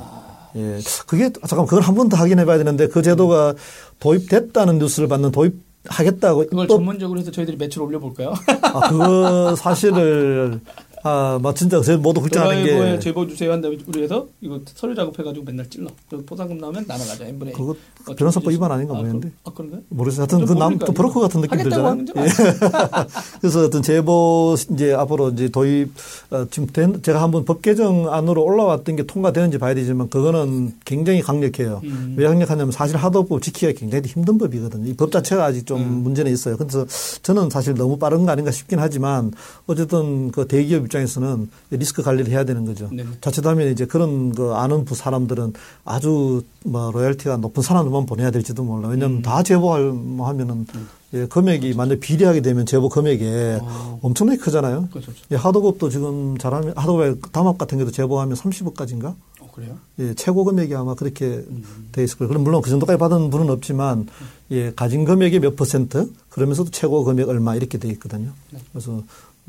[0.56, 0.80] 예.
[1.06, 3.54] 그게 잠깐 그걸 한 번 더 확인해 봐야 되는데 그 제도가
[4.00, 5.54] 도입됐다는 뉴스를 받는 도입
[5.86, 8.34] 하겠다고 그걸 전문적으로 해서 저희들이 매출 올려볼까요?
[8.64, 10.60] 아, 그거 사실을
[11.04, 14.96] 아, 막 진짜 제 모두 걱정하는 게 제보 주세요 한 다음에 우리 해서 이거 서류
[14.96, 15.88] 작업해가지고 맨날 찔러.
[16.26, 17.26] 포상금 나오면 나눠가자.
[17.26, 17.76] n분의 그거
[18.08, 19.32] 어, 변호사법 위반 아닌가 모르겠는데.
[19.44, 19.82] 아, 그런가요?
[19.90, 20.22] 모르겠어요.
[20.30, 21.98] 하여튼 그 남, 또 브로커 같은 느낌 들잖아요.
[22.18, 22.22] 예.
[23.42, 25.92] 그래서 어떤 제보 이제 앞으로 이제 도입
[26.32, 31.22] 어, 지금 된, 제가 한번 법 개정 안으로 올라왔던 게 통과되는지 봐야 되지만 그거는 굉장히
[31.22, 31.82] 강력해요.
[31.84, 32.16] 음.
[32.18, 34.88] 왜 강력하냐면 사실 하도법 지키기가 굉장히 힘든 법이거든요.
[34.90, 36.04] 이 법 자체가 아직 좀 음.
[36.04, 36.58] 문제는 있어요.
[36.58, 36.86] 그래서
[37.22, 39.32] 저는 사실 너무 빠른 거 아닌가 싶긴 하지만
[39.66, 42.90] 어쨌든 그 대기업 입장에서는 리스크 관리를 해야 되는 거죠.
[42.92, 43.06] 네.
[43.22, 45.54] 자칫하면 이제 그런 그 아는 부 사람들은
[45.86, 48.90] 아주 뭐 로열티가 높은 사람들만 보내야 될지도 몰라.
[48.90, 49.22] 왜냐하면 음.
[49.22, 50.88] 다 제보하면은 음.
[51.14, 54.00] 예, 금액이 만약 비례하게 되면 제보 금액에 어.
[54.04, 54.90] 엄청나게 크잖아요.
[54.92, 55.12] 그렇죠.
[55.32, 59.16] 예, 하도급도 지금 잘하면 하도급 담합 같은 게도 제보하면 30억까지인가?
[59.40, 59.78] 어, 그래요?
[60.00, 61.64] 예, 최고 금액이 아마 그렇게 음.
[61.92, 62.30] 돼 있을 거예요.
[62.30, 64.08] 그럼 물론 그 정도까지 받은 분은 없지만
[64.52, 68.32] 예, 가진 금액의 몇 퍼센트 그러면서도 최고 금액 얼마 이렇게 돼 있거든요.
[68.52, 68.60] 네.
[68.72, 69.02] 그래서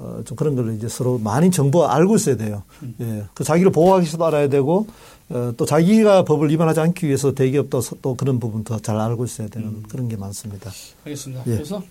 [0.02, 2.62] 어, 좀 그런 걸 이제 서로 많이 정보 알고 있어야 돼요.
[2.82, 2.94] 음.
[3.00, 3.24] 예.
[3.34, 4.86] 그 자기를 보호하기 위해서도 알아야 되고,
[5.28, 9.48] 어, 또 자기가 법을 위반하지 않기 위해서 대기업도 또 그런 부분 더 잘 알고 있어야
[9.48, 9.82] 되는 음.
[9.90, 10.70] 그런 게 많습니다.
[11.04, 11.42] 알겠습니다.
[11.46, 11.52] 예.
[11.56, 11.82] 그래서,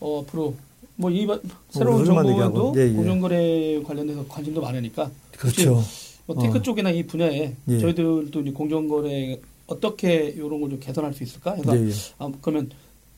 [0.00, 0.54] 어, 앞으로
[0.96, 1.26] 뭐 이
[1.70, 2.74] 새로운 얼마나 정부도 얘기하고.
[2.78, 2.92] 예, 예.
[2.94, 5.82] 공정거래 관련해서 관심도 많으니까 그렇죠.
[6.26, 6.62] 뭐 tech 어.
[6.62, 7.78] 쪽이나 이 분야에 예.
[7.78, 11.92] 저희들도 이제 공정거래 어떻게 이런 걸 좀 개선할 수 있을까 해서 예, 예.
[12.18, 12.70] 아, 그러면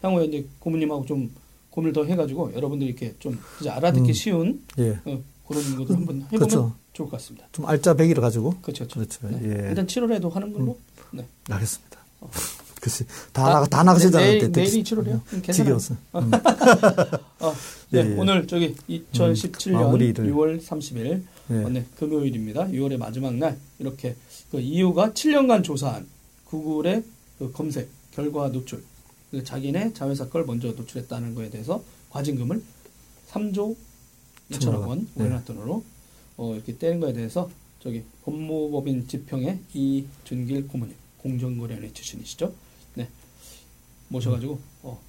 [0.03, 1.31] 향후에 이제 고모님하고 좀
[1.71, 4.13] 고민을 더 해가지고 여러분들이 이렇게 좀 이제 알아듣기 음.
[4.13, 5.01] 쉬운 예.
[5.05, 6.75] 어, 그런 것들 한번 해보면 그렇죠.
[6.93, 7.47] 좋을 것 같습니다.
[7.53, 8.55] 좀 알짜 배기를 가지고.
[8.61, 8.87] 그렇죠.
[8.87, 9.29] 그렇죠.
[9.29, 9.39] 네.
[9.45, 9.69] 예.
[9.69, 10.79] 일단 7월에도 하는 걸로.
[11.13, 11.27] 네.
[11.49, 11.99] 알겠습니다.
[12.81, 14.27] 글쎄, 다, 나가, 다 나가시잖아요.
[14.27, 14.63] 내일, 그때.
[14.63, 15.21] 내일이 7월이요?
[15.43, 15.53] 괜찮아요.
[15.53, 15.95] 지겨웠어.
[16.15, 16.31] 음.
[17.41, 17.55] 어,
[17.91, 18.17] 네, 예, 예.
[18.17, 20.33] 오늘 저기 2017년 마무리를.
[20.33, 21.55] 6월 30일 예.
[21.57, 22.69] 어, 네, 금요일입니다.
[22.69, 24.17] 6월의 마지막 날 이렇게
[24.51, 26.07] 그 이유가 7년간 조사한
[26.47, 27.05] 구글의
[27.39, 28.83] 그 검색 결과 노출
[29.31, 32.63] 그 자기네 자회사 걸 먼저 노출했다는 거에 대해서 과징금을
[33.31, 33.77] 3조
[34.51, 35.23] 2천억 원 네.
[35.23, 35.85] 우리나라 돈으로
[36.37, 37.49] 어, 이렇게 떼는 거에 대해서
[37.81, 42.53] 저기 법무법인 지평의 이준길 고문님 공정거래원의 출신이시죠.
[42.95, 43.09] 네
[44.09, 45.01] 모셔가지고 어,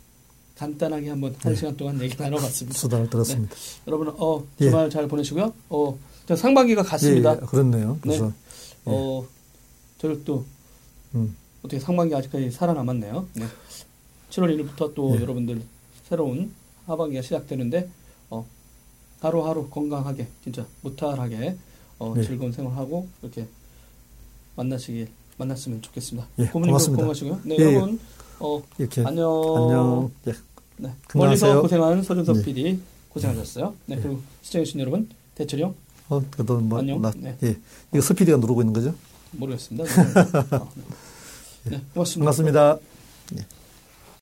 [0.56, 1.56] 간단하게 한번 한 네.
[1.58, 2.78] 시간 동안 얘기 나눠봤습니다.
[2.78, 3.56] 수다를 들었습니다.
[3.88, 4.66] 여러분 어 예.
[4.66, 5.54] 주말 잘 보내시고요.
[5.70, 7.34] 어저 상반기가 갔습니다.
[7.34, 7.98] 예, 예, 그렇네요.
[8.02, 8.32] 그래서, 예.
[8.86, 9.26] 어
[9.98, 10.46] 저희 또
[11.16, 13.28] 음, 어떻게 상반기 아직까지 살아남았네요.
[13.34, 13.46] 네.
[14.32, 15.22] 7월 1일부터 또 예.
[15.22, 15.62] 여러분들
[16.06, 16.52] 새로운
[16.88, 17.90] 하반기가 시작되는데
[18.30, 18.46] 어
[19.20, 21.56] 하루하루 건강하게 진짜 무탈하게
[22.00, 22.24] 어, 예.
[22.24, 23.48] 즐거운 생활하고 이렇게
[24.56, 25.08] 만나시길
[25.38, 26.28] 만났으면 좋겠습니다.
[26.40, 27.04] 예, 고맙습니다.
[27.04, 27.42] 건강하시고요.
[27.44, 27.74] 네, 예, 예.
[27.76, 28.00] 여러분
[28.40, 29.04] 어 이렇게.
[29.06, 29.30] 안녕.
[29.58, 30.12] 안녕.
[30.28, 30.34] 예.
[30.78, 30.92] 네.
[31.14, 32.44] 멀리서 고생한 서준석 네.
[32.44, 32.80] PD
[33.10, 33.76] 고생하셨어요.
[33.86, 34.02] 네, 예.
[34.02, 35.76] 그리고 시청해주신 여러분 대철이 형
[36.10, 37.02] 어, 그래도 뭐, 안녕.
[37.02, 37.38] 나, 네.
[37.44, 37.58] 예.
[37.94, 38.94] 이거 스피디가 누르고 있는 거죠?
[39.32, 39.86] 모르겠습니다.
[39.86, 40.72] 네, 어,
[41.66, 41.78] 네.
[41.78, 42.32] 네, 고맙습니다.
[42.32, 42.78] 반갑습니다.
[43.38, 43.61] 예.